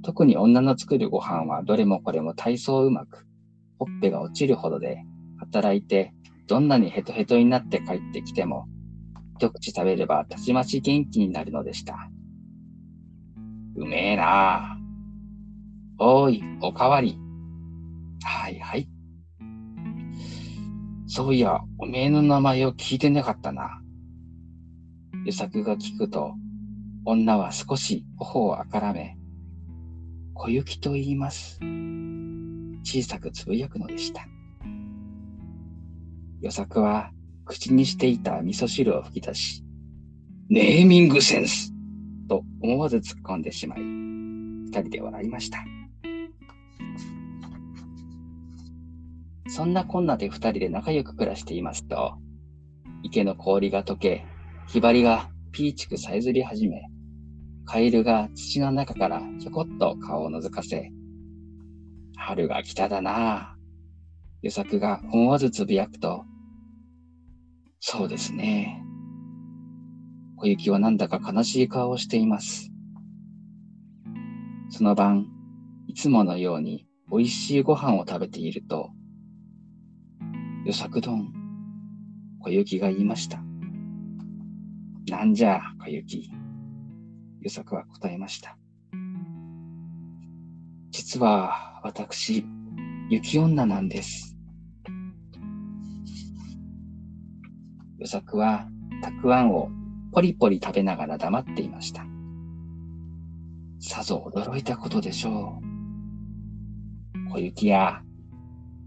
[0.03, 3.27] 特に女の作るご飯はどれもこれも体操うまく、
[3.77, 5.03] ほっぺが落ちるほどで、
[5.37, 6.13] 働いて
[6.47, 8.67] どんなにヘトヘトになって帰ってきても、
[9.37, 12.09] 一口食べればたちまち元気になるのでした。
[13.75, 14.77] うめえなあ。
[15.99, 17.19] おい、おかわり。
[18.23, 18.89] はいはい。
[21.11, 23.81] そういや、おめえの名前を聞いてなかったな。
[25.25, 26.35] 湯作が聞くと、
[27.03, 29.17] 女は少し頬をあからめ、
[30.35, 31.59] 小雪と言います。
[32.83, 34.21] 小さくつぶやくのでした。
[36.41, 37.09] 与作は
[37.43, 39.63] 口にしていた味噌汁を吹き出し、
[40.47, 41.73] ネーミングセンス
[42.27, 45.78] と思わず突っ込んでしまい、二人で笑いました。
[49.55, 52.13] そんなこんなで二人で仲良く暮らしていますと、
[53.03, 54.25] 池の氷が溶け、
[54.67, 56.81] ひばりがピーチクさえずり始め、
[57.65, 60.91] カエルが土の中からひょこっと顔を覗かせ、
[62.15, 63.59] 春が来ただなぁ。
[64.41, 66.23] 与作が思わずつぶやくと、
[67.79, 68.81] そうですね。
[70.37, 72.71] 小雪はなんだか悲しい顔をしています。
[74.69, 75.27] その晩、
[75.87, 78.91] いつものように美味しいご飯を食べていると、
[80.65, 81.33] よさく丼、
[82.41, 83.41] 小雪が言いました。
[85.09, 86.29] なんじゃ、小雪。
[87.41, 88.57] よさくは答えました。
[90.91, 92.45] 実は私、
[93.09, 94.37] 雪女なんです。
[97.97, 98.67] 与作は
[99.01, 99.69] たくあんを
[100.11, 102.05] ポリポリ食べながら黙っていました。
[103.79, 105.61] さぞ驚いたことでしょ
[107.27, 107.29] う。
[107.31, 108.01] 小雪や、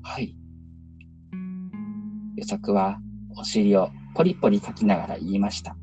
[0.03, 0.37] はい。
[2.37, 2.99] 与作は
[3.37, 5.77] お尻をポリポリかきながら言いました。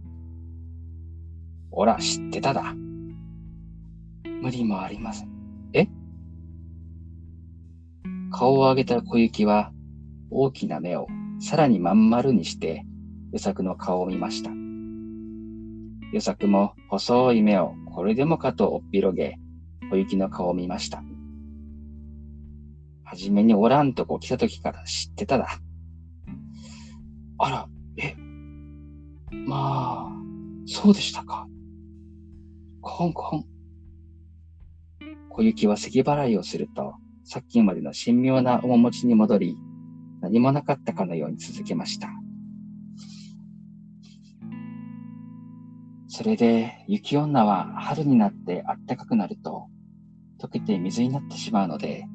[1.71, 2.73] おら、知ってただ。
[4.41, 5.29] 無理もありません。
[5.73, 5.87] え？
[8.31, 9.71] 顔を上げた小雪は
[10.31, 11.07] 大きな目を
[11.39, 12.85] さらにまん丸にして
[13.31, 14.51] 与作の顔を見ました。
[16.11, 19.37] 与作も細い目をこれでもかとおっぴろげ、
[19.91, 21.03] 小雪の顔を見ました。
[23.03, 25.59] はじめにおらんとこ来た時から知ってただ。
[27.41, 28.15] あら、え、
[29.31, 30.11] まあ、
[30.65, 31.47] そうでしたか。
[32.81, 33.45] コンコン。
[35.29, 39.57] 小雪は咳払いをすると、さっきまでの神妙な面持ちに戻り、
[40.21, 42.09] 何もなかったかのように続けました。
[46.09, 49.69] それで、雪女は春になって暖かくなると、
[50.41, 52.05] 溶けて水になってしまうので、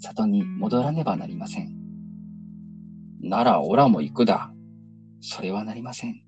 [0.00, 1.77] 里に戻らねばなりません。
[3.20, 4.52] なら、オラも行くだ。
[5.20, 6.22] それはなりません。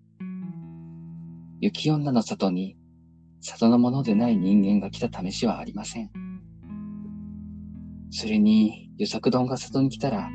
[1.61, 2.77] 雪女の里に、
[3.41, 6.11] 里のものでない人間が来た試しはありません。
[8.11, 10.31] それに、湯作丼が里に来たら、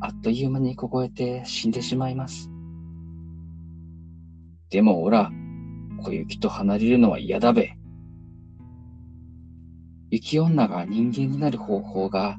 [0.00, 2.50] あっという間に凍えて死んでしまいます。
[4.70, 5.32] でも、オラ、
[6.02, 7.74] 小雪と離れるのは嫌だべ。
[10.10, 12.38] 雪女が人間になる方法が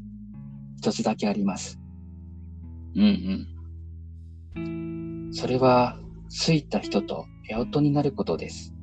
[0.78, 1.81] 一つだけあります。
[2.96, 3.48] うん
[4.56, 4.60] う
[5.30, 5.34] ん。
[5.34, 5.98] それは、
[6.30, 8.74] ついた人と夫婦になることです。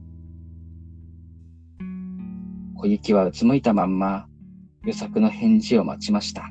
[2.75, 4.27] 小雪はうつむいたまんま、
[4.85, 6.51] 与作の返事を待ちました。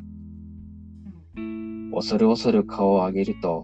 [1.93, 3.63] 恐る恐る顔を上げると、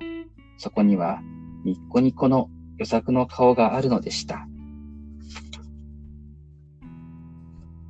[0.57, 1.21] そこには
[1.65, 4.47] ニッコニコの与作の顔があるのでした。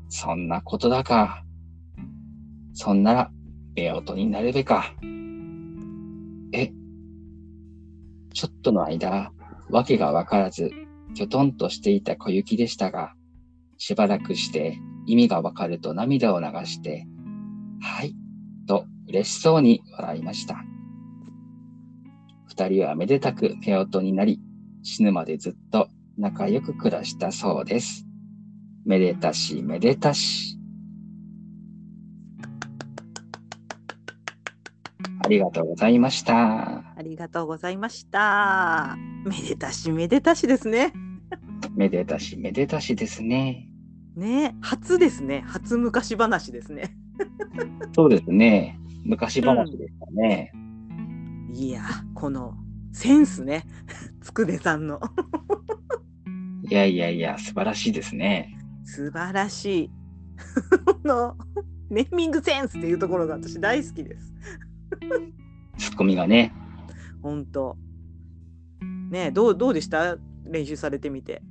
[0.10, 1.44] そんなことだか。
[2.74, 3.32] そんなら、
[3.78, 4.94] 夫婦になるべか。
[6.54, 6.72] え？
[8.34, 9.32] ちょっとの間、
[9.70, 10.72] わけがわからず、
[11.14, 13.14] きょとんとしていた小雪でしたが、
[13.78, 17.06] しばらくして意味がわかると涙を流して、
[17.82, 18.16] はい、
[18.68, 20.64] と嬉しそうに笑いました。
[22.46, 24.40] 二人はめでたく夫婦になり、
[24.84, 28.06] 死ぬまでずっと仲良く暮らしたそうです。
[28.86, 30.53] めでたしめでたし。
[35.26, 36.84] ありがとうございました。
[36.98, 38.98] ありがとうございました。
[39.26, 40.92] めでたしめでたしですね。
[41.76, 43.70] めでたしめでたしですね。
[44.18, 45.46] ね、初ですね。
[45.48, 46.96] 初昔話ですね。
[47.96, 48.78] そうですね。
[49.06, 50.52] 昔話でしたね。
[50.54, 52.54] うん、いや、この
[52.92, 53.64] センスね。
[54.22, 55.00] つくねさんの。
[56.70, 58.58] いやいやいや、素晴らしいですね。
[58.84, 59.92] 素晴らしい。
[61.06, 61.38] の
[61.90, 64.34] ネーミングセンスっていうところが私大好きです。
[65.78, 66.54] ツッコミがね。
[67.22, 67.78] 本当。
[69.10, 70.18] ねどうどうでした？
[70.46, 71.42] 練習されてみて。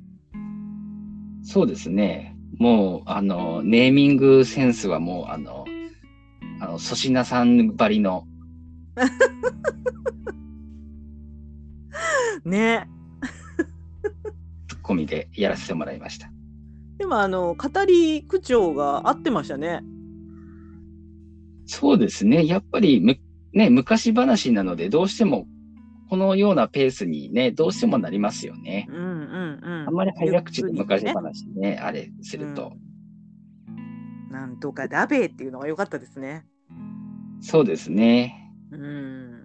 [1.42, 2.36] そうですね。
[2.58, 5.64] もう、あの、ネーミングセンスはもう、あの、
[6.60, 8.26] あの、粗品さんばりの、
[12.44, 12.88] ね。
[14.68, 16.30] ツッコミでやらせてもらいました。
[16.98, 19.82] でもあの語り口調が合ってましたね。
[21.66, 22.46] そうですね。
[22.46, 23.18] やっぱりむ、
[23.52, 25.46] ね、昔話なので、どうしても、
[26.08, 28.86] このようなペースにね、どうしてもなりますよね。
[28.90, 29.88] うんうんうん。
[29.88, 32.72] あんまり早口で昔ゆっくりね話ね、あれすると。
[32.74, 32.92] うん
[34.32, 36.46] なんとかだべっていうのが良かったですね。
[37.42, 38.50] そうですね。
[38.72, 39.42] うん。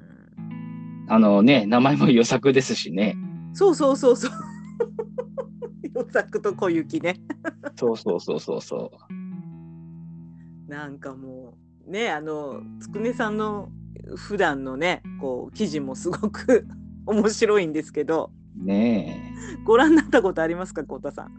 [1.09, 3.17] あのね、名前も予作ですしね。
[3.53, 4.31] そうそうそうそう。
[5.93, 7.17] 与作と小雪ね。
[7.75, 8.91] そうそうそうそうそ
[10.67, 13.69] なんかもうねあのつくねさんの
[14.15, 16.67] 普段のねこう記事もすごく
[17.05, 18.31] 面白いんですけど
[18.61, 18.65] う。
[18.65, 19.63] ねえ。
[19.65, 21.31] ご覧になったことありますか浩太さん？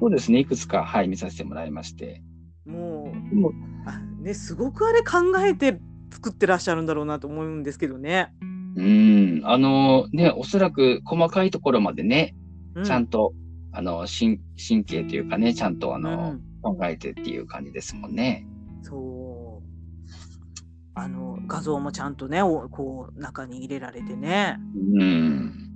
[0.00, 0.38] そうですね。
[0.38, 2.22] いくつか、はい、見させてもらいまして。
[2.64, 3.52] もうでも
[3.86, 5.80] あねすごくあれ考えて
[6.12, 8.32] 作ってらっしゃるんだろうなと思うんですけどね。
[8.76, 12.34] うん、あのね、おそらく細かいところまでね、
[12.74, 13.34] うちゃんと、
[13.72, 18.46] あの、神神経というかね、ちゃんとあうの、ん考えてっていう感じですもんね。
[18.82, 19.02] そう
[20.94, 24.58] あの画像もちゃんとねおこう中に入れられてね
[24.94, 25.68] うん。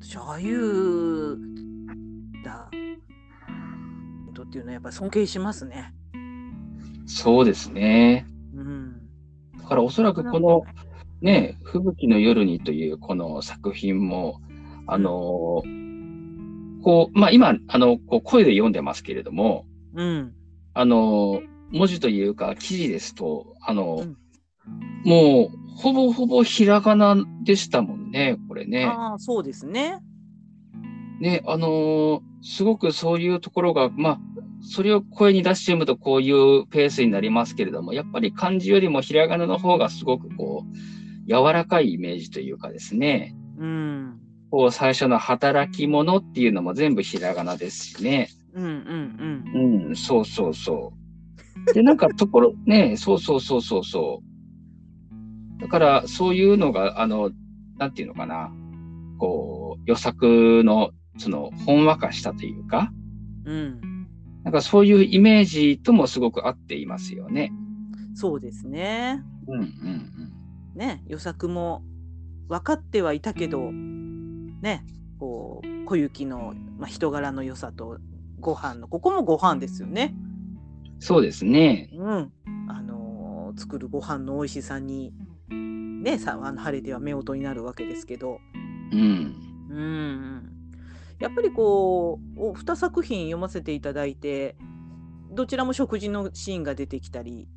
[0.00, 1.36] 私ああいう
[2.44, 2.68] だ
[4.32, 5.94] とっていうのはやっぱり尊敬しますね。
[7.06, 8.26] そうですね。
[8.54, 9.00] うん、
[9.58, 10.62] だからおそらくこの、
[11.20, 14.40] ね、吹雪の夜にというこの作品も、
[14.86, 15.62] あの
[16.82, 20.34] こう、まあ今、あの、こう声で読んでますけれども、うん、
[20.74, 24.16] あの文字というか記事ですと、あの、うん
[25.04, 28.84] もう、ほぼほぼひらがなでしたもんね、これね。
[28.84, 30.00] ああそうですね。
[31.20, 34.20] ね、あのーすごくそういうところが、まあ、
[34.62, 44.18] それを声に出して読むとこういうペースになりますけれども、やっぱり漢字よりもひらがなの方がすごくこう、柔らかいイメージというかですね、うん、
[44.50, 48.28] こう最初の働き者っていうのも全部ひらがなですしね。
[48.54, 50.92] うんうんうん、そうそうそ
[51.68, 51.72] う。
[51.72, 54.31] で、なんかところ、ね、そうそうそうそうそう。
[55.62, 57.30] だから、そういうのが、あの、
[57.78, 58.52] なんていうのかな、
[59.18, 62.92] こう、予作の、その、ほんわかしたというか、
[63.44, 63.92] うんうん
[64.44, 67.52] なんかそういうイメージともすごく合っていますよね。
[68.14, 69.22] そうですね。
[69.46, 70.32] うんうん
[70.74, 71.84] ね予作も
[72.48, 74.84] 分かってはいたけどね
[75.18, 77.98] こう小雪の、まあ、人柄の良さと
[78.40, 80.14] ご飯のここもご飯ですよね。
[80.94, 81.00] うん。
[81.00, 81.90] そうですね。
[81.94, 82.32] うん、
[82.68, 83.02] あのー
[83.54, 85.12] 作るご飯の美味しさに
[86.02, 88.38] ねさあの晴れては夫婦になるわけですけど、
[88.92, 89.34] うん。
[89.70, 90.52] うん、
[91.18, 94.56] やっぱりこうお2作品読ませていただいて
[95.30, 97.48] どちらも食事のシーンが出てきたり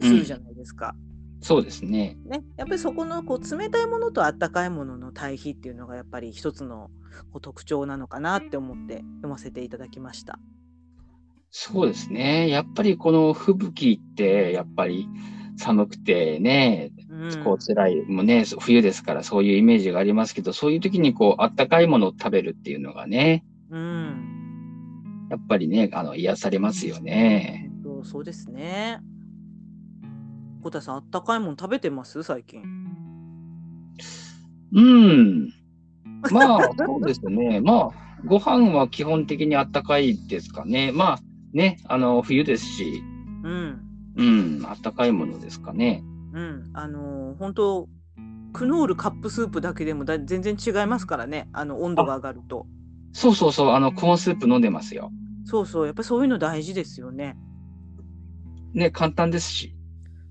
[0.00, 0.94] するじゃないですか。
[1.40, 2.16] そうですね。
[2.24, 6.90] ね、やっぱりそこのこう冷たいものとあったかいものの対比っていうのがやっぱり一つの
[7.30, 10.38] こう特徴なのかなって思って読ませていただきました。
[11.50, 12.48] そうですね。
[12.48, 15.06] やっぱりこの吹雪って、やっぱり
[15.58, 27.70] 寒くてね、うん、こう辛い、もうね、冬ですからそういうイメージがありますけど、そういう時にこう、あったかいものを食べるっていうのがね、うん、やっぱりね、あの、癒されますよね。
[27.82, 29.00] そうそうですね。
[30.62, 32.22] 小田さんあったかいもの食べてます？
[32.22, 32.62] 最近。
[34.72, 35.52] うん。
[36.32, 37.60] まあ、そうですね。
[37.60, 37.90] まあ、
[38.26, 40.92] ご飯は基本的にあったかいですかね。
[40.92, 41.18] まあ、
[41.52, 43.02] ね、あの、冬ですし、
[43.44, 43.80] うん、
[44.18, 46.02] うん、あったかいものですかね。
[46.32, 47.88] うん、あのー本当
[48.52, 51.48] クノールカップスープだけでもだ全然違いますからね。
[51.52, 52.66] あの温度が上がると。
[53.12, 55.10] そうそうそう、あの、コーンスープ飲んでますよ。
[55.44, 57.36] そうそうやっぱりそういうの大事ですよね。
[58.74, 59.74] ね、簡単ですし。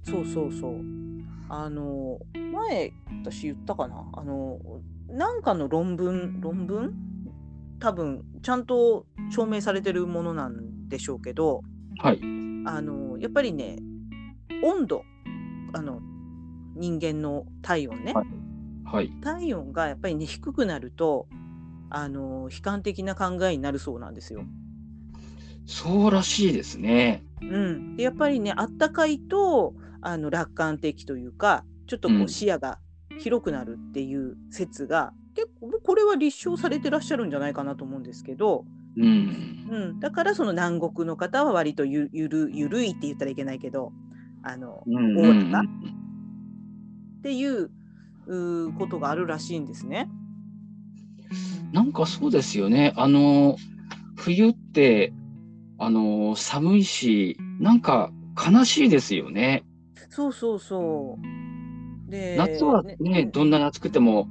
[0.03, 0.81] そうそうそう。
[1.49, 2.91] あの前
[3.23, 4.59] 私言ったかなあの
[5.09, 6.93] なんかの論文論文？
[7.79, 11.61] 多分ちゃんと証明されてるものなんでしょうけど
[11.99, 12.46] はい。
[12.67, 13.77] あのやっぱりね
[14.63, 15.03] 温度
[15.73, 16.01] あの
[16.75, 18.25] 人間の体温ね、はい
[18.85, 19.09] はい。
[19.21, 21.27] 体温がやっぱりね低くなると
[21.89, 24.43] あの悲観的な考えになるそうなんですよ。
[25.65, 27.23] そうらしいですね。
[27.41, 32.79] うん、でやっぱりねあったかいとあの楽観的というかちょっとこううん視野が
[33.19, 38.63] 広くなるっていう説が、結構これは立証されてらっしゃるんじゃないかなと思うんですけど、
[38.97, 39.67] うん。
[39.69, 43.91] うん、だからその南国の方は割とゆゆるゆるいって言ったらいけないけど
[44.43, 45.17] あのうん。
[45.17, 45.53] うん
[47.19, 47.69] っていう
[48.77, 50.07] ことがあるらしいんですね。
[51.73, 52.93] なんかそうですよね。
[52.95, 53.57] あの、
[54.15, 55.13] 冬って、
[55.77, 59.65] あのー寒いし、なんか悲しいですよね。
[60.09, 61.17] そうそうそ
[62.07, 62.09] う。
[62.09, 64.27] で、夏はね、うんどんなに暑くても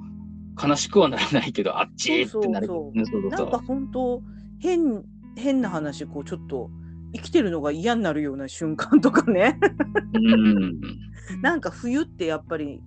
[0.62, 4.22] 悲しくはならないけど、あっちーってなるそうね、そうそうなんか本当
[4.60, 5.04] 変
[5.36, 6.70] 変な話こうちょっと
[7.14, 9.58] 生きてるのが嫌になるような瞬間とかね
[10.14, 10.80] うん。
[11.42, 12.82] なんか冬ってやっぱり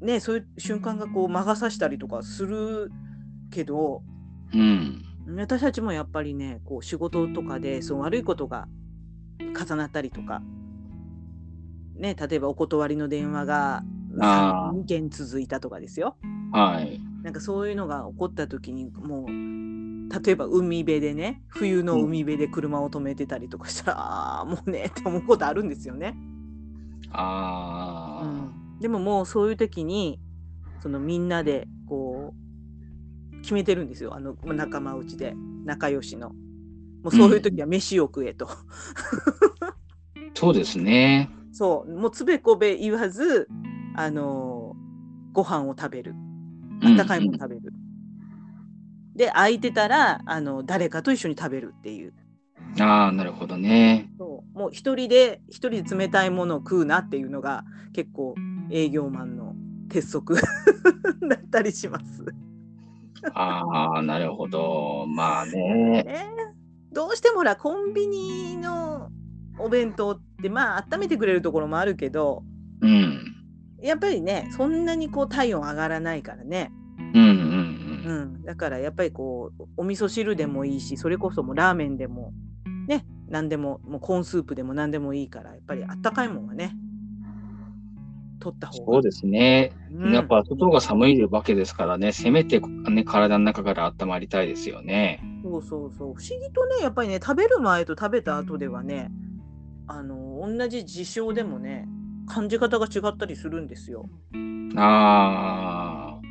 [0.00, 2.90] ねそういう瞬間がこう魔が差したりとかする
[3.50, 4.02] けど
[4.52, 5.02] うん。
[5.36, 8.68] 私たちもやっぱりねこう仕事とかでそう悪いことが
[9.40, 10.40] 重なったりとか、
[11.96, 13.82] ね、例えばお断りの電話が
[14.20, 16.16] あー2件続いたとかですよ。
[16.52, 17.00] はい。
[17.22, 19.30] なんかそういうのが起こった時にもう
[20.08, 26.16] 例えば海辺でね冬の海辺で車を止めてたりとかしたら、 ああもうねって思うことあるんですよね。
[27.10, 30.20] ああ、うん、でももうそういう時に
[30.80, 32.34] そのみんなでこ
[33.32, 35.34] う決めてるんですよあのまあ仲間内で
[35.64, 36.30] 仲良しの。
[37.02, 38.48] もうそういう時は飯を食えと。
[40.34, 41.30] そうですね。
[41.52, 43.48] そうもうつべこべ言わず
[43.94, 44.74] あの
[45.32, 46.14] ご飯を食べる。
[46.82, 47.72] あうんったかいもの食べる。
[49.16, 52.12] で空いてたらあの誰かと一緒に食べるっていう。
[52.78, 54.10] ああ、なるほどね。
[54.18, 57.64] そうもう一人で一人で冷たいものを食うなっていうのが
[57.94, 58.34] 結構
[58.70, 59.54] 営業マンの
[59.88, 60.34] 鉄則
[61.28, 62.24] だったりします。
[63.32, 65.06] ああ、なるほど。
[65.08, 66.02] まあね。
[66.02, 66.36] ね
[66.92, 69.10] どうしてもほらコンビニの
[69.58, 72.42] お弁当ってまあ温めてくれるところもあるけど
[72.82, 73.34] うん。
[73.80, 76.70] やっぱりねそんなにこう体温上がらないからね、
[77.14, 77.55] うんうん
[78.06, 82.32] うん、だからやっぱりこうお味噌汁でもいいしそれこそもうラーメンでも
[82.86, 86.76] ね何でももうコーンスープでも何でもいいからやっぱりあったかいもんはね
[88.38, 89.72] 取った方がそうですね。
[89.92, 95.20] うんやっぱ外が寒いわけですからね、せめて、ね、体の中から温まりたいですよね。
[95.42, 99.10] そうそうそう不思議とねやっぱりね食べる前と食べた後ではね
[99.86, 101.88] あの同じ事象でもね
[102.28, 104.08] 感じ方が違ったりするんですよ。
[104.76, 106.25] ああ。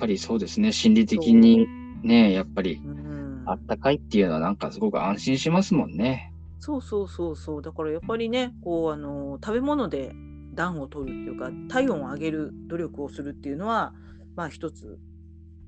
[0.00, 0.72] やっぱりそうですね。
[0.72, 1.66] 心理的に
[2.02, 6.32] ね、やっぱりうんあったかいっていうのはなんかすごく安心しますもんね。
[6.58, 10.14] そうそうそうそうだからやっぱりねこうあの食べ物で
[10.54, 13.92] 暖を取るっていうか体温を上げる努力をするっていうのは
[14.36, 14.98] まあ一つ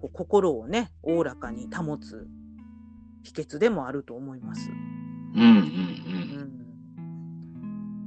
[0.00, 2.26] こう心をねおおらかに保つ
[3.22, 4.70] 秘訣でもあると思います。
[5.34, 5.52] うんうん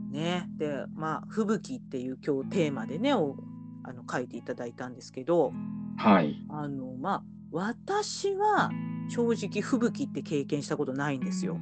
[0.07, 3.35] うん、ねでまあ「吹雪」っていう今日テーマでねお
[3.83, 5.84] あの書いていただいたんですけどうん。
[5.97, 6.35] はい。
[6.49, 8.71] あのまあ私は
[9.09, 11.57] 正直吹雪って経験したことないんですよ。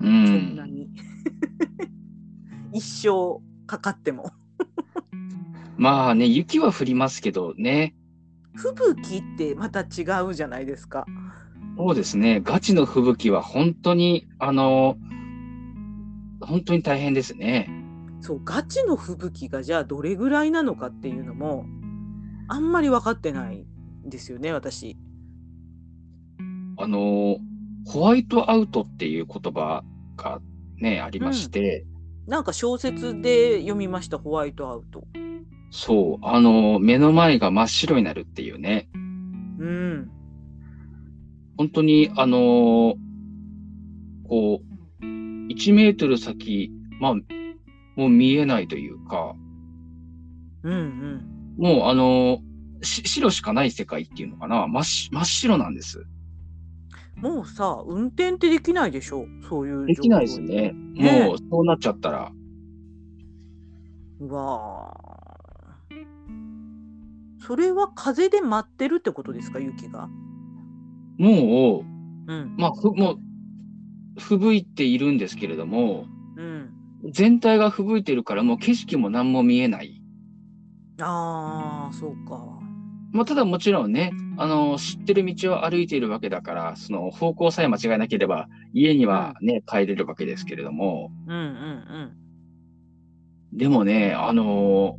[0.00, 0.02] う。
[0.02, 0.88] そんなんに。
[2.72, 4.30] 一生かかっても。
[5.76, 7.94] まあね、雪は降りますけどね。
[8.56, 11.06] 吹雪ってまた違うじゃないですか。
[11.76, 12.40] そうですね。
[12.42, 14.96] ガチの吹雪は本当に、あの、
[16.40, 17.70] 本当に大変ですね。
[18.20, 21.64] そうガチの吹雪がじゃあどれぐらいなのかっていうのも
[22.48, 23.66] あんまり分かってない
[24.06, 24.96] んですよね私。
[26.78, 27.38] あの、
[27.86, 29.82] ホワイトアウトっていう言葉
[30.16, 30.40] が
[30.76, 31.84] ね、ありまして、
[32.26, 35.04] なんか小説で読みましたホワイトアウト。
[35.70, 38.88] そう、あの、目の前が真っ白になるっていうね。
[39.58, 40.10] うん。
[41.56, 42.94] 本当に、あの
[44.28, 44.60] こ
[45.00, 46.70] う、1メートル先、
[47.00, 47.14] まあ、
[47.96, 49.34] もう見えないというか、
[50.62, 51.37] うんうん。
[51.58, 52.38] もうあの
[52.82, 56.06] し白しかない世界っていうのかな真っし真っ白なんです。
[57.16, 59.26] もうさ運転ってできないでしょ？
[59.48, 60.72] そういうできないですね。
[60.94, 62.32] ねもうそうなっちゃったら。
[64.20, 66.04] うわー
[67.40, 69.58] それは風で舞ってるってことですか？
[69.58, 70.08] 雪が。
[71.18, 71.84] も
[72.28, 72.56] う、うん。
[72.58, 76.06] まあ、ふもう、吹雪いているんですけれども、
[76.36, 76.70] うん。
[77.10, 79.97] 全体が吹雪いてるからもう景色も何も見えない。
[81.00, 82.58] ああそうか。
[83.10, 92.12] まあ、ただもちろんね、あの、知ってる道を歩いているわけだから、その方向さえ間違えなければ、家にはね、帰れるわけですけれども、うんうん
[93.50, 94.98] でもね、あの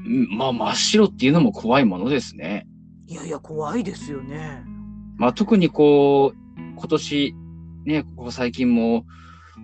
[0.00, 2.66] んまあ、真っ白っていうのも怖いものですね。
[3.08, 3.12] うん。
[3.14, 4.62] いやいや怖いですよね。
[5.16, 7.34] まあ、特にこう、今年、
[7.86, 9.06] ね、ここ最近も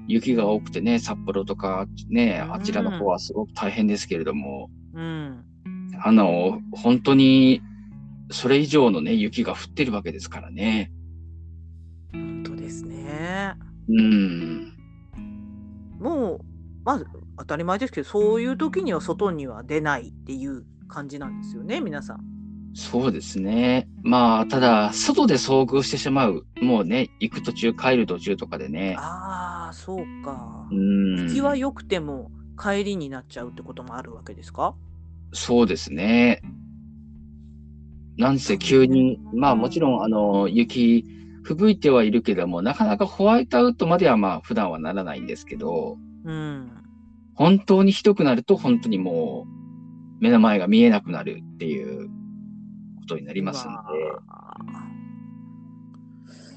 [0.06, 5.44] 雪が多くてね、札幌とかね、あちらの方はすごく大変ですけれども、うん。
[6.02, 7.62] あの、本当に、
[8.30, 10.90] それ以上のね、雪が降ってるわけですからね。
[12.12, 13.54] 本当ですね。
[13.88, 14.72] うん。
[15.98, 16.40] もう
[16.84, 17.06] まず
[17.38, 22.20] 当たり前ですけどそういう時には外には出ないっていう感じなんですよね皆さん。
[22.74, 23.88] そうですね。
[24.02, 26.46] まあ、ただ、外で遭遇してしまう。
[26.62, 28.94] もうね、行く途中、帰る途中とかでね。
[28.98, 30.74] ああ、そうかう。
[30.74, 31.26] ん。
[31.28, 32.30] 行きは良くても
[32.60, 34.74] 帰りになっちゃうってこともあるわけですか？
[35.32, 36.42] そうですね。
[38.16, 41.04] なんせ急に、まあもちろん、あの、雪、
[41.44, 46.70] 吹雪いてはいるけども、なかなかホワイトアウトまではまあ普段はならないんですけど、うん。
[47.34, 49.58] 本当にひどくなると本当にもう
[50.20, 52.08] 目の前が見えなくなるっていう
[53.00, 53.78] ことになりますんで、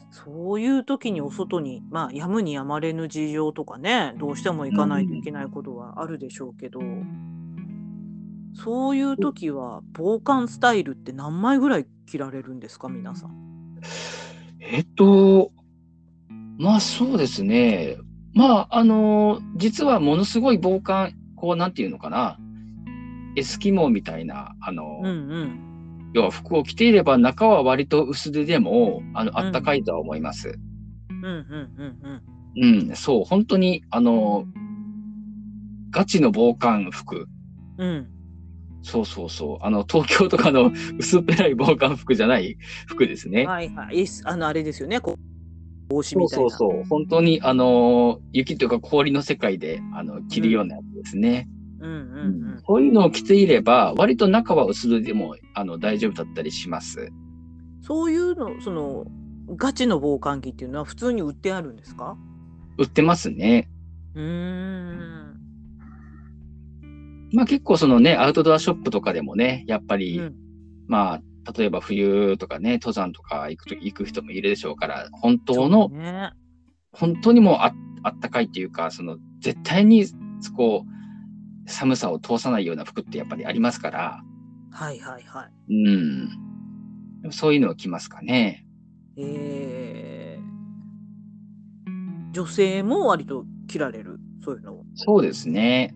[0.09, 6.81] そういう時にお外に、まあ、やむにやまれぬ事情とかね、どうしても行かないといけないことはあるでしょうけど、
[8.53, 13.31] そういう時は防寒スタイルって何枚ぐらい着られるんですか、皆さん？
[14.59, 15.51] えっと、
[16.57, 17.97] まあそうですね。
[18.33, 22.37] まあ、あの、実はものすごい防寒、こう、なんていうのかな。
[23.35, 26.11] エスキモーみたいな、あの、うんうん。
[26.13, 30.57] 要は服を着ていれば中は割と薄手でも、あの、あったかいとは思います。
[31.09, 32.21] うんうんうん
[32.55, 32.89] うん。
[32.89, 34.45] うん、そう、本当に、あの、
[35.89, 37.27] ガチの防寒服。
[37.77, 38.07] うん。
[38.83, 39.65] そうそうそう。
[39.65, 42.57] あの、東京とかの薄っぺらい防寒服じゃない
[42.87, 43.45] 服ですね。
[43.45, 44.05] はいはい。
[44.25, 44.99] あの、あれですよね。
[44.99, 45.13] こ
[45.89, 46.49] う帽子そうみたいな。
[46.49, 46.83] そうそう。
[46.89, 51.47] 本当に、あの、雪というか氷の世界で、あの、着るようなやつですね。
[51.81, 57.01] うんうんそういうのを着ていれば、割と中は薄手でも、あの、大丈夫だったりします。
[57.01, 57.83] うん。
[57.83, 59.05] そういうの、その、
[59.57, 62.15] ガチの防寒着っていうのは普通に売ってあるんですか？
[62.77, 63.67] 売ってますね。
[64.15, 65.40] うーん。
[67.33, 70.35] まあ結構そのね、アウトドアショップとかでもね、やっぱり、うん
[70.87, 71.21] まあ、
[71.57, 76.31] 例えば冬とかね、登山とか行くと行く人もいるでしょうから、本当そのう、ね。
[76.91, 77.73] 本当にもうあ
[78.03, 80.05] あったかいっていうか、その絶対に
[80.55, 84.23] こう、寒さを通さないような服ってやっぱりありますから、
[84.71, 85.73] はいはいはい。
[85.73, 87.31] うん。
[87.31, 88.65] そういうのを着ますかね。
[89.17, 94.83] えー、女性も割と着られる、そういうのを。
[94.95, 95.95] そうですね。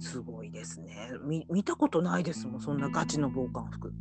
[0.00, 1.10] すごいですね。
[1.24, 3.92] み見たことないですもん、そんなガチの防寒服。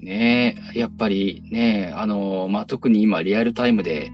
[0.00, 4.10] ねえ、やっぱりね、あの、まあ、特に今リアルタイムで、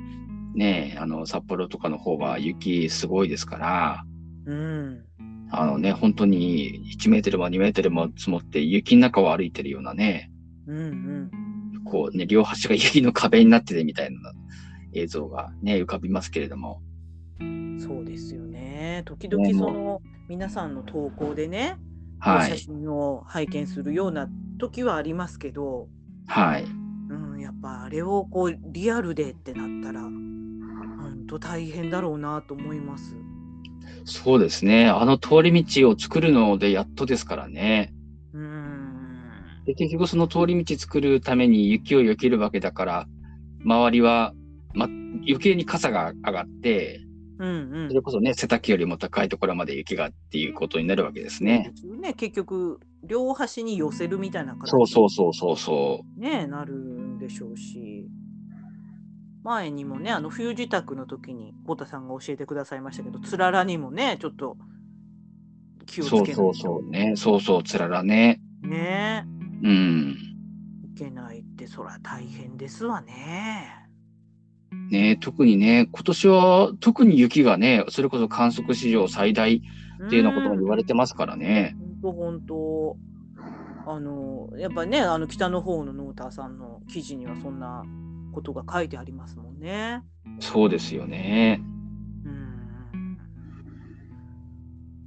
[0.54, 4.04] ね、あの、札幌とかの方は雪すごいですから、
[4.46, 5.04] うん。
[5.50, 10.30] あのね、本当に1メートルも2メートルも積もって雪の中を歩いてるようなね、
[10.66, 10.80] うんう
[11.80, 11.84] ん。
[11.84, 14.32] こうね、両端が雪の壁になってるみたいな
[14.94, 16.80] 映像がね、浮かびますけれども。
[17.78, 19.02] そうですよね。
[19.04, 20.00] 時々ねその
[20.32, 21.76] 皆さんの投稿でね、
[22.24, 22.58] 写はい。
[22.58, 25.88] 真を拝見するような時はありますけど、
[26.26, 26.64] はい。
[26.64, 33.14] うん、やっぱあれをこうリアルでってなったら、本当大変だろうなと思います。
[34.06, 34.88] そうですね。
[34.88, 37.92] あの通り道を作るのでやっとですからね。
[38.32, 39.42] うん。
[39.66, 43.06] で結局その通り道作るために雪を避けるわけだから、
[43.66, 44.32] 周りは、
[44.72, 47.02] ま、余計に傘が上がって、
[47.42, 47.94] うんうんそ。
[47.94, 51.64] れこそね、背丈よりも高いところまで雪がっていうことになるわけですね。
[51.64, 52.14] そうですよね。
[52.14, 58.08] 結局、両端に寄せるみたいな形そうそうそうそうそね、なるんでしょうし。
[59.42, 64.56] 前にもね、あの冬支度の時に、ボタさんが教えてくださいましたけど、つららにもね、ちょっと
[65.86, 66.04] 気う。
[66.04, 67.12] をつけないとそうそうそうね。
[67.16, 68.40] そうそう、つららね。
[68.62, 69.26] ね
[69.64, 70.16] うん。
[70.94, 73.81] いけないって、そら大変ですわね。
[74.90, 79.60] ね特にね、今年は特に雪がね、それこそ観測史上最大っ
[80.08, 81.76] ていうようなことも言われてますからね。
[81.78, 82.96] 本当本当
[83.84, 87.84] あのやっぱねあの北の方のノーターさんの記事にはそんな
[88.32, 90.02] ことが書いてありますもんね。
[90.40, 91.60] そうですよね。
[92.24, 93.18] うん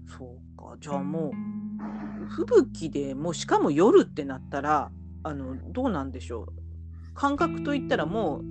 [0.07, 4.91] そうかじゃあもう吹雪でもうしかも夜ってなったら
[5.23, 8.43] あのどうなんでしょう感覚といったらもう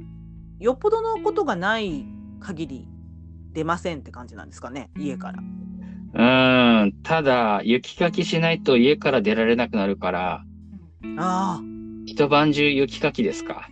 [0.64, 2.06] よっぽどのことがない
[2.40, 2.88] 限り
[3.52, 5.42] 出ませんって感じなんですかね家から。
[6.14, 6.92] うーん。
[7.02, 10.44] ただ、雪かきしないと家から出られなくなるから、
[11.18, 11.60] あ
[12.06, 13.68] 一晩中雪かきですか？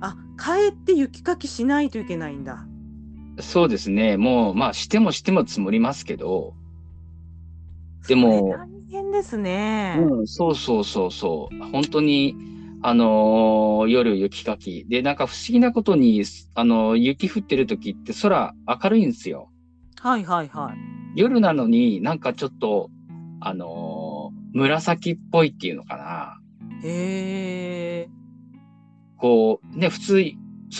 [0.00, 2.64] ああ帰って雪かきしないといけないんだ。
[3.40, 4.16] そうですね。
[4.16, 6.54] もう、まあ、してもしても積もりますけど、
[8.08, 9.98] でも大変ですね。
[10.00, 11.64] うん、そうそうそうそう。
[11.70, 12.34] 本当に、
[12.84, 14.84] あのー夜雪かき。
[14.88, 16.24] で、なんか不思議なことに、
[16.54, 19.50] あのー雪降ってる時って空明るいんですよ。
[20.00, 21.20] はいはいはい。
[21.20, 22.90] 夜なのになんかちょっと、
[23.40, 26.40] あのー紫っぽいっていうのかな。
[26.84, 28.08] へえ。
[29.16, 30.22] こう、ね、普通、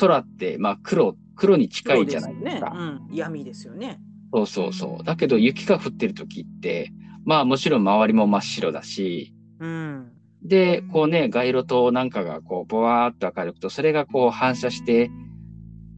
[0.00, 2.72] 空って、まあ黒、黒に近いじゃないですか。
[2.72, 3.00] そうですよね。
[3.08, 4.00] うん、闇ですよね。
[4.34, 5.04] そうそうそう。
[5.04, 6.92] だけど雪が降ってる時って、
[7.24, 10.12] まあもちろん周りも真っ白だし、うん。
[10.44, 15.10] で、こうね、街路灯なんかがこう、ぼわーっと明るくと、それがこう反射して、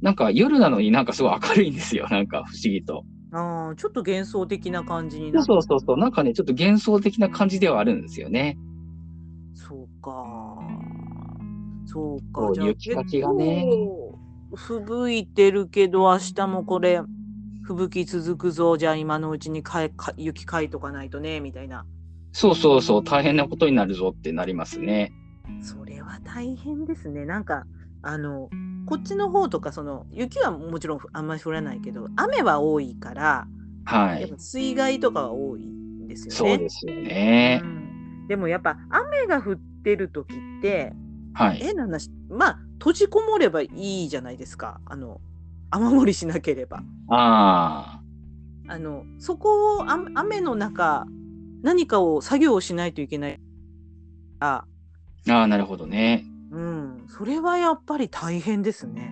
[0.03, 2.07] なんか夜なのになんかすごい明るいんですよ。
[2.11, 3.05] なんか不思議と。
[3.33, 5.99] ああ、ちょっと幻想的な感じになそうそうそうそう。
[5.99, 8.59] なんかね、ちょっと幻想的な感じではあるんですよね。
[9.55, 10.59] そうか。
[11.87, 12.43] そうか。
[12.43, 13.67] こうじゃあ雪かきがね
[14.55, 17.01] 吹雪いてるけど、明日もこれ、
[17.63, 18.77] 吹雪続くぞ。
[18.77, 21.87] じゃあ今のうちにかえか雪かいとかないとね、みたいな。
[22.35, 23.05] そうそうそう。
[23.05, 25.13] 大変なことになるぞってなりますね。
[25.63, 27.25] それは大変ですね。
[27.25, 27.65] なんか、
[28.03, 28.51] あの、
[28.87, 33.47] こっちの方とか、その、雪はもちろんあんまり降らないけど、雨は多いから、
[33.85, 34.37] はいやっぱ。
[34.39, 36.37] 水害とかは多いんですよね。
[36.37, 37.67] そうですよねう。
[37.67, 40.93] んでもやっぱ雨が降ってる時って、
[41.35, 41.59] はい。
[41.59, 43.69] 変な話、まあ、閉じこもればい
[44.07, 44.81] いじゃないですか。
[44.87, 45.21] あの、
[45.71, 46.83] 雨漏りしなければ。
[47.11, 48.01] あ
[48.67, 51.07] あの、そこをあ雨の中、
[51.65, 53.41] 何かを作業をしないといけない
[54.39, 54.67] あ。
[55.31, 56.23] ああ、なるほどね。
[56.51, 59.11] うん、それはやっぱり大変ですね。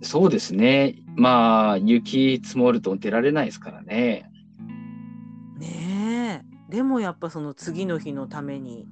[0.00, 0.94] そうですね。
[1.16, 4.30] まあ、雪積もると出られないですからね。
[5.58, 6.72] ねえ。
[6.72, 8.86] でもやっぱその次の日のために、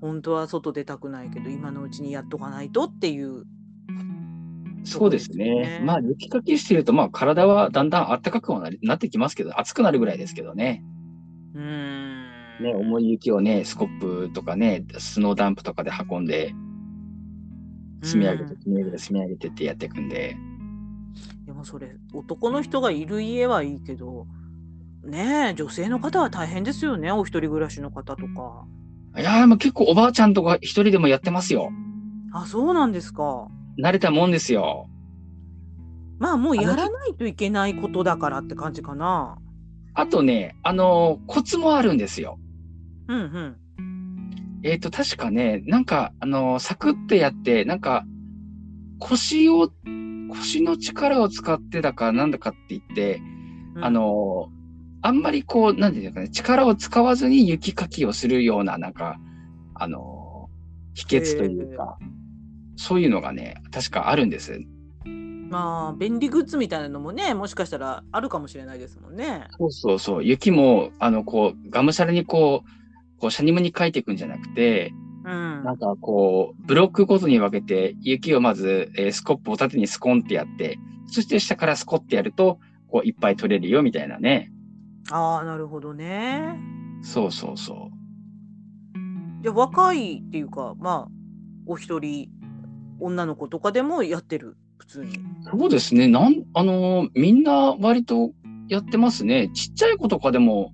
[0.00, 3.44] 本当は外出たくないけど、今のうちにやっとかないとっていう。
[4.84, 5.80] そうですそうですね。
[5.80, 10.82] ねまあ、雪かきしてると、まあ、体はだんだん暖かくはなってきますけど、暑くなるぐらいですけどね。
[11.54, 12.62] うーん。
[12.62, 16.54] ね、重い雪をね、スコップとかね、スノーダンプとかで運んで、
[18.02, 20.36] 積み上げて、うん積み上げて、積み上げてってやっていくんで。
[21.46, 24.26] でもそれ男の人がいる家はいいけど
[25.04, 28.64] ねえ女性の方は大変ですよねお一人暮らしの方とか
[29.16, 31.70] いやー、もう結構おばあちゃんとか一人でもやってますよ。
[32.32, 33.46] あそうなんですか
[33.78, 34.88] 慣れたもんですよ。
[36.18, 39.38] まあもうやらないといけないことだからって感じかな
[39.94, 42.38] あとね、あのーコツもあるんですよ。
[43.08, 43.56] うんうん
[44.66, 48.04] えっ、と、確かね、なんか、あのーサクッてやって、なんか、
[48.98, 49.70] 腰を、
[50.30, 53.20] 腰の力を使ってだかなんだかって言って、
[53.76, 54.54] うんあのー
[55.06, 59.18] あんまりこう、なんていうのかね、力を使わずに雪かきをするような、なんか、
[59.74, 60.54] あのー
[60.94, 61.98] 秘訣というか、
[62.76, 64.60] そういうのがね、確かあるんです。
[65.50, 70.24] まあ便利グッズみたいなのもねもしかしたらあるかもしれないですもんねそうそうそう。
[70.24, 74.92] 雪も、あの、こう、がむしゃらにこう、こう、シャニムに書いていくんじゃなくて、
[75.24, 84.50] うんなんかこう、ブロックごとに分けて、雪をまず、えースコップを縦にスコンってやって、そして下からスコってやると、こう、いっぱい取れるよ、みたいなね。
[85.10, 86.58] ああなるほどね
[87.02, 87.90] そうそうそ
[89.42, 91.08] じゃあ若いっていうかまあ
[91.66, 92.30] お一人
[93.00, 95.58] 女の子とかでもやってる普通にう。
[95.58, 96.08] そうですね。
[96.08, 98.32] なん、あのーみんな割と
[98.68, 99.50] やってますね。
[99.54, 100.72] ちっちゃい子とかでも、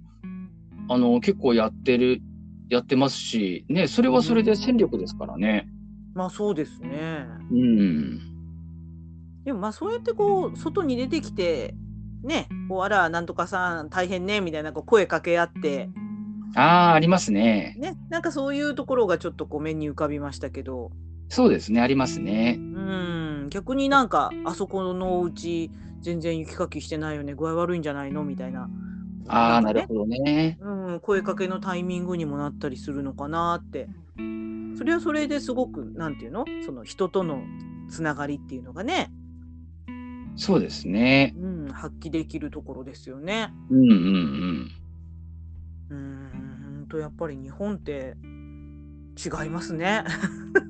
[0.89, 2.21] あのー結構やってる、
[2.69, 5.69] やってますし、ね、それはそれで戦力ですからね。
[6.15, 8.21] まあそうですねうん。
[9.45, 11.75] でもまあそうやってこう外に出てきて
[12.23, 15.89] ねこうあらなんとかさん大変ねみたいなこう声かけ合って
[16.57, 17.77] ああ、ありますね。
[17.79, 20.91] ねなんかそういうところがちょっとこう目に浮かびましたけど
[21.31, 22.57] そうですね、ありますね。
[22.59, 25.71] うん逆になんかあそこのお家
[26.01, 28.25] 全然雪かきしてないよね具合悪いんじゃないの？
[28.25, 28.69] みたいな
[29.29, 30.59] ああ、なるほどね。
[30.61, 33.89] うん、声かけのタイミングにもなったりするのかなって
[34.77, 36.45] それはそれですごくなんていうの？
[36.67, 37.43] その人との
[37.89, 39.13] つながりっていうのがね、
[40.37, 41.35] そうですね。
[41.37, 43.53] うん、発揮できるところですよね。
[43.71, 43.91] うんうん
[45.91, 45.97] うん。
[45.97, 48.17] うんとやっぱり日本って
[49.25, 50.05] 違いますね。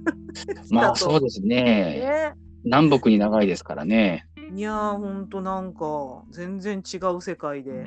[0.70, 1.64] まあ そうですね。
[1.64, 2.34] ね
[2.64, 4.26] 南北に長いですからね。
[4.54, 7.86] いやーほんとなんか全然違う世界で。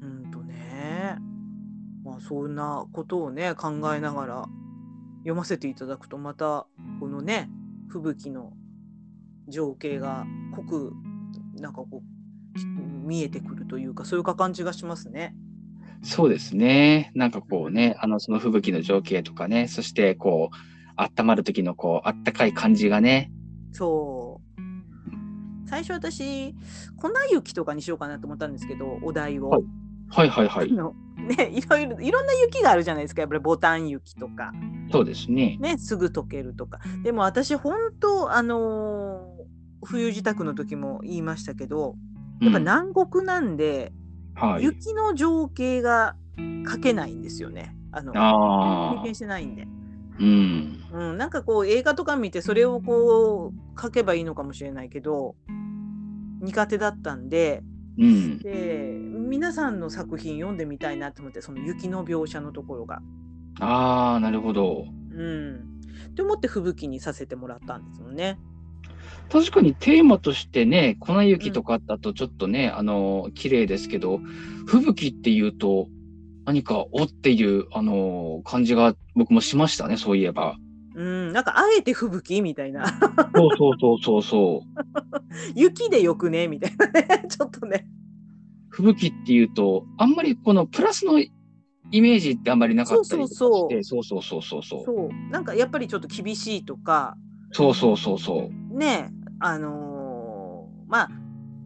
[0.00, 1.18] うんとね
[2.04, 4.48] まあそんなことをね考えながら
[5.18, 6.66] 読ませていただくとまた
[7.00, 7.50] このね
[7.88, 8.52] 吹雪の
[9.48, 10.92] 情景が濃く
[11.60, 15.34] なんかこう見えてくるというかそういう感じがしますね。
[16.02, 17.10] そうですね。
[17.14, 20.56] なんかこうね、あの、その吹雪の情景とかね、そしてこう、
[20.96, 23.30] 温まる時のこう、あったかい感じがね。
[23.72, 26.54] そう最初私
[26.96, 29.50] 粉雪とかにしようかなと思ったんですけどお題を。
[29.50, 29.62] はい
[30.08, 30.72] はいはいはい。
[30.72, 34.52] ね、いろいろいろんな雪があるじゃないですかやっぱりボタン雪とか、
[34.90, 35.58] そうですね。
[35.60, 39.48] ね、すぐ溶けるとかでも私本当あのー
[39.84, 41.94] 冬支度の時も言いましたけど
[42.40, 43.92] やっぱうん南国なんで、
[44.38, 44.64] はい。
[44.64, 49.14] 雪の情景が描けないんですよねあの経験。
[49.14, 49.66] してないんで、
[50.20, 50.84] うん。
[50.92, 55.34] うん、なんかこう映画とか見てそれをこう描けばいいのかもしれないけど
[56.40, 57.62] 苦手だったんで
[57.98, 58.38] うん。
[58.38, 58.96] で
[59.28, 63.00] 皆さんの作品読んでみたいなと思ってその雪の描写のところが。
[63.60, 64.84] ああ、なるほど。
[65.12, 65.56] うん。
[66.10, 68.38] って思って吹雪にさせてもらったんですよね。
[69.30, 74.20] 確かにテーマとしてね、粉雪とかだとちょっとね、あの、綺麗ですけど、
[74.66, 75.88] 吹雪っていうと、
[76.46, 80.56] 何かおっていう、あの、感じが僕もしましたね、そういえば。
[80.94, 82.88] うん、なんかあえて吹雪みたいな
[83.32, 84.80] そうそうそうそうそう。
[85.54, 87.86] 雪でよくねみたいなね ちょっとね
[88.68, 91.30] 吹雪っていうと、あんまりこのプラスのイ
[91.90, 93.68] メージってあんまりなかったりして、そ
[94.00, 94.84] うそうそうそうそう。
[94.84, 97.16] そうなんかやっぱりちょっと厳しいとか
[97.52, 98.76] そうそうそうそう。
[98.76, 99.10] ね
[99.40, 101.10] あのーまあ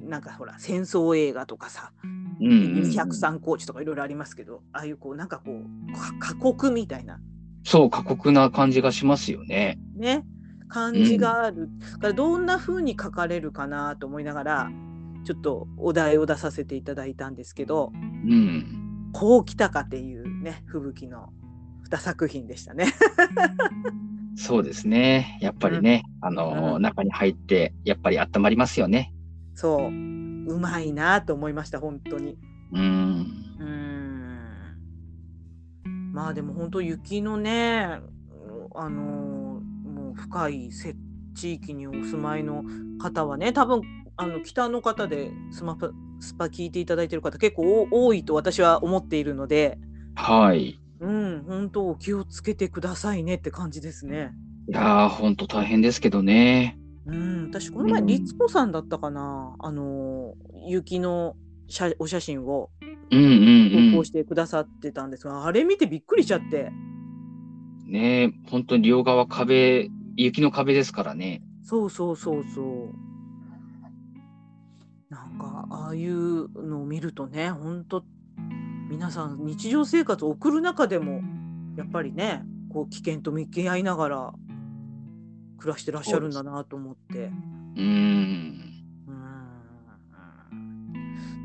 [0.00, 7.20] なんかほら戦争映画とかさうんうんうん203コーチとかいろいろありますけどああいうこうなんかこうか過酷みたいな
[7.64, 9.78] そう、過酷な感じがしますよね。
[9.96, 10.24] ね
[10.68, 14.70] 感じがある、だからどんな風に書かれるかなと思いながら
[15.24, 19.10] ちょっとお題を出させていただいたんですけどうん。
[19.12, 21.28] こう来たかっていうね吹雪の
[21.92, 22.86] 2作品でしたね。
[24.36, 25.38] そうですね。
[25.40, 29.12] やっぱりね、あの、うん中に入って、やっぱり温まりますよね。
[29.54, 32.38] そううまいなと思いました本当に。
[32.72, 33.26] うん。
[33.60, 34.32] うーん
[36.12, 38.00] まあでも本当雪のね
[38.74, 40.94] あのもう深いせ
[41.34, 42.64] 地域にお住まいの
[43.00, 43.82] 方はね多分
[44.16, 45.90] あの北の方でスマパ
[46.20, 49.78] スパ聞いていただいてる方結構多多いと私は思っているので、
[50.14, 50.81] はい。
[51.02, 54.32] うん、本当お気をつけてくださいねって感じですね。
[54.68, 56.78] いやー、ほんと大変ですけどね。
[57.06, 60.34] うん、私この前うん律子さんだったかな、あの
[60.68, 61.34] 雪の
[61.66, 62.70] 写お写真を
[63.10, 63.26] うんう
[63.88, 66.70] ん投稿してくださってたんですが、あれ見てびっくりしちゃって。
[67.86, 67.92] うん。
[67.92, 71.42] ね本当に両側壁、雪の壁ですからね。
[71.64, 72.94] そうそうそうそう。
[75.12, 78.04] なんかああいうのを見るとね、本当
[78.92, 81.22] 皆さん日常生活を送る中でも
[81.78, 84.34] やっぱりね、こう危険と向き合いながら
[85.56, 87.30] 暮らしてらっしゃるんだなと思って。
[87.76, 87.82] うん。
[87.82, 88.58] うん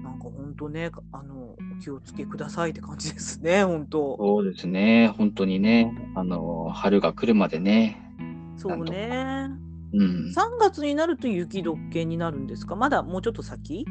[0.03, 4.17] なんか本当ね、あのお気をつけくださいって感じですね、本当。
[4.17, 5.07] そうですね。
[5.17, 5.95] 本当にね。
[6.15, 8.11] あの、春が来るまでね。
[8.57, 9.49] そうね。
[9.93, 10.33] うん。
[10.35, 12.75] 3月になると雪解けになるんですか？
[12.75, 13.85] まだもうちょっと先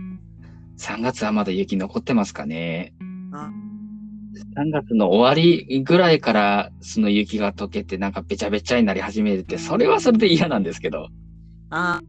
[0.76, 2.92] ？3月はまだ雪残ってますかね。
[3.44, 3.50] あ
[4.56, 11.08] 3月の終わりぐらいからその雪が溶けてなんかべちゃべちゃになり始めるって、それはそれで嫌なんですけど。
[11.70, 12.00] あ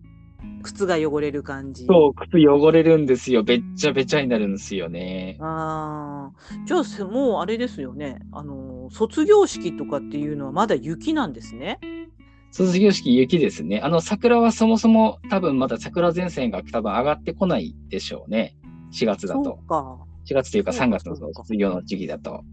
[0.64, 1.86] 靴が汚れる感じ。
[1.86, 3.44] そう、靴汚れるんですよ。
[3.44, 5.38] べっちゃべちゃになるんですよね。
[5.40, 8.20] ああ、じゃあせもうあれですよね。
[8.32, 11.80] あの卒業式とかっていうのはまだ雪なんですね？
[12.52, 13.80] 卒業式雪ですね。
[13.82, 18.56] あの桜はそもそも多分まだ桜前線が多分上がってこないでしょうね。
[18.94, 19.60] 4月だそと。
[19.64, 20.00] うか。
[20.30, 22.44] 4月というかそうか3月の卒業の時期だと。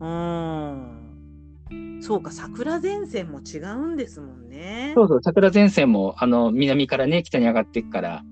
[0.00, 2.00] うーん。
[2.00, 4.92] そうか、桜前線も違うんですもんね。
[4.94, 8.22] そうそう、桜前線もあの南からね、北に上がっていくから、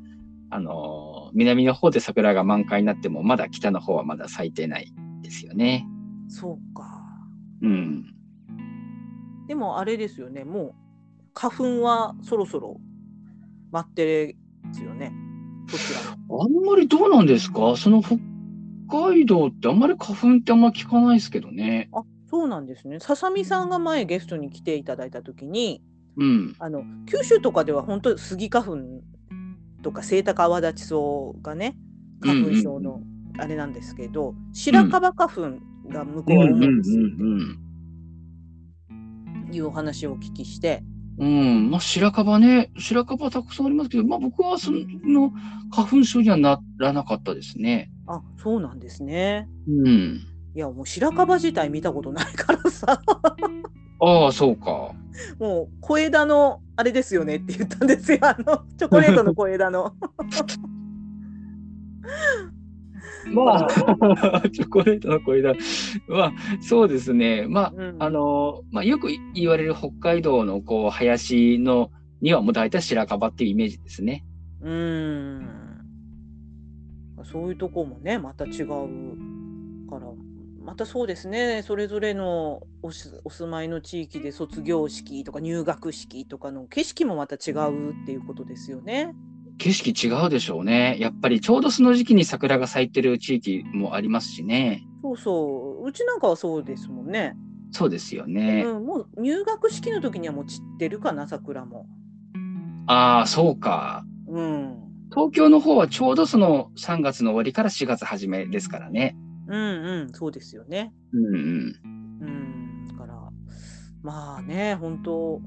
[0.51, 5.87] あの南の方で桜が満開になっても、まだ北の方はまだ咲いてないですよね。
[6.29, 6.85] そうか。
[7.63, 8.05] うん。
[9.49, 10.45] でもあれですよね。
[10.45, 10.75] もう
[11.33, 12.79] 花粉はそろそろ
[13.71, 14.37] 待ってで
[14.73, 15.15] すよね。
[16.29, 17.75] あんまりどうなんですか？
[17.79, 18.17] その北
[18.93, 21.89] 海道ってあんまり花粉ってあんま聞かないですけどね。
[21.93, 23.01] あ、そうなんですね。
[23.01, 25.83] ささみさんが前ゲストに来ていただいたときに、
[26.17, 26.57] うん。
[26.59, 28.79] あの九州とかでは本当スギ花粉
[29.83, 31.77] とかセイタカアワダチソウがね
[32.21, 33.01] 花粉症の
[33.39, 35.41] あれなんですけど、白樺花粉
[35.89, 37.59] が向こうは多いんですようん
[39.47, 40.83] っていうお話をお聞きして、
[41.19, 41.29] うん。
[41.29, 41.71] うん。
[41.71, 45.31] まあ、白樺ね、白樺たくさんありますけど、まあ僕はその
[45.71, 47.92] 花粉症にはならなかったですね。
[48.07, 49.49] あそうなんですね。
[49.69, 50.21] うん。
[50.55, 53.01] いやもう白樺自体見たことないからさ
[54.01, 54.93] ああ、そうか。
[55.39, 59.95] もう小枝のあれですよねって言ったんですよあのチョコレートの小枝の。
[63.33, 63.69] まあ、
[64.51, 65.55] チョコレートの声だ。
[66.09, 67.47] まあ、そうですね。
[67.49, 71.91] まあ、うんあの、まあ、よく言われる北海道のこう林の
[72.21, 74.25] にはもう大体白樺っていうイメージですね。
[74.61, 75.62] うーん
[77.25, 78.67] そういうとこもねまた違う
[79.89, 80.13] から
[80.65, 89.15] またそうですねそれぞれのお住まいの地域で卒業式とか入学式とかの景色もまた違うっていうことですよね。
[89.59, 90.97] 景色違うでしょうね。
[90.99, 94.83] やっぱりちょうどその時期に桜が咲いてる地域もありますしね。
[95.03, 97.37] そうそううちなんかはそうですもんね。
[97.71, 98.65] そうですよね。
[98.67, 101.87] うん、もう入学式の時にはもう散ってるかな桜も。
[102.87, 104.05] ああ、そうか。
[104.29, 104.82] うん、
[105.15, 109.17] 東京の方はちょうどその3月の終わりから4月初めですからね。
[109.47, 110.93] うんうん、そうですよね。
[111.13, 111.81] うんうん。
[112.23, 113.15] うん、だから、
[114.03, 115.43] まあね、本当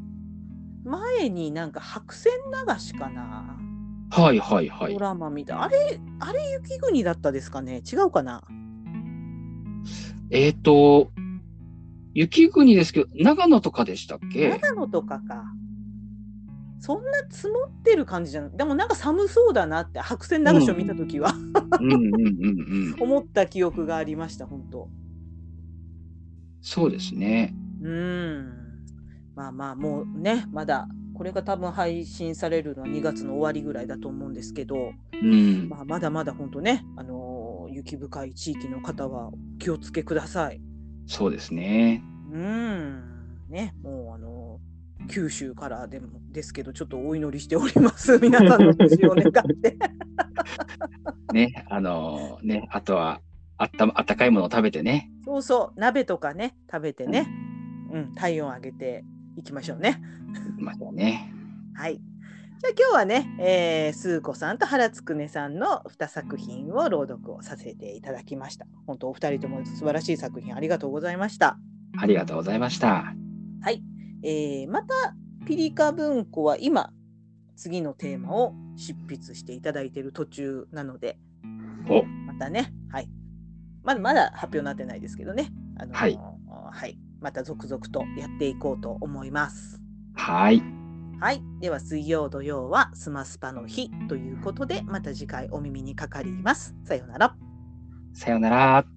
[0.83, 2.33] 前になんか白線
[2.67, 3.57] 流しかな、
[4.11, 4.99] はいはいはいド。
[4.99, 5.63] ラマ見た。
[5.63, 8.43] あれ、あれ雪国だったですかね違うかな
[10.29, 11.11] えっ、と、
[12.13, 14.49] 雪国ですけど、長野とかでしたっけ？
[14.49, 15.45] 長野とかか。
[16.85, 18.57] そんな積もってる感じじゃない？
[18.57, 21.33] でもなんか寒そうだなって白線流しを見たときは。
[22.99, 24.89] 思った記憶がありました、本当。
[26.61, 27.53] そうですね。
[27.81, 28.53] うん。
[29.35, 35.69] まあまあ、もうね、まだ、これが多分配信されるのは2月の終わりぐらいだと思うんですけど、うん。
[35.69, 40.61] まあ、まだまだ本当ね、あのー雪深い地域の方はお気をつけください。
[41.07, 42.01] そうですね。
[42.31, 43.01] うん。
[43.49, 44.44] ね、もうあのー
[45.05, 48.17] 九州からでもですけど、ちょっとお祈りしております。
[48.21, 49.31] 皆さんの無事を願っ
[49.61, 49.77] て。
[51.33, 53.21] ね、あのね、あとは、
[53.57, 55.11] あった、あったかいものを食べてね。
[55.23, 57.27] そうそう、鍋とかね、食べてね、
[57.91, 59.05] うん、体温上げて
[59.37, 60.01] いきましょうね。
[60.51, 61.33] 行きましょうね。
[61.73, 61.95] はい。
[61.95, 68.65] じゃあ今日はね、えー、スー子さんと原つくねさんの2作品を朗読をさせていただきました。
[68.87, 71.57] 本当お二人とも素晴らしい作品ありがとうございました。
[71.97, 73.13] ありがとうございました。
[73.61, 73.94] はい。
[74.25, 75.15] えー、また
[75.45, 76.91] ピリカ文庫は今
[77.55, 81.17] 次のテーマを執筆していただいている途中なので、
[81.87, 83.09] お、またね、はい。
[83.83, 85.51] まだまだ発表になってないですけどね。
[85.77, 86.19] あのーはい
[86.71, 86.97] はい。
[87.21, 89.79] また続々とやっていこうと思います。
[90.15, 90.61] はい。
[91.19, 91.41] はい。
[91.61, 96.75] では、水曜、土曜はスマスパの日ということで、また次回お耳にかかります。
[96.83, 97.35] さようなら。
[98.13, 98.94] さようなら。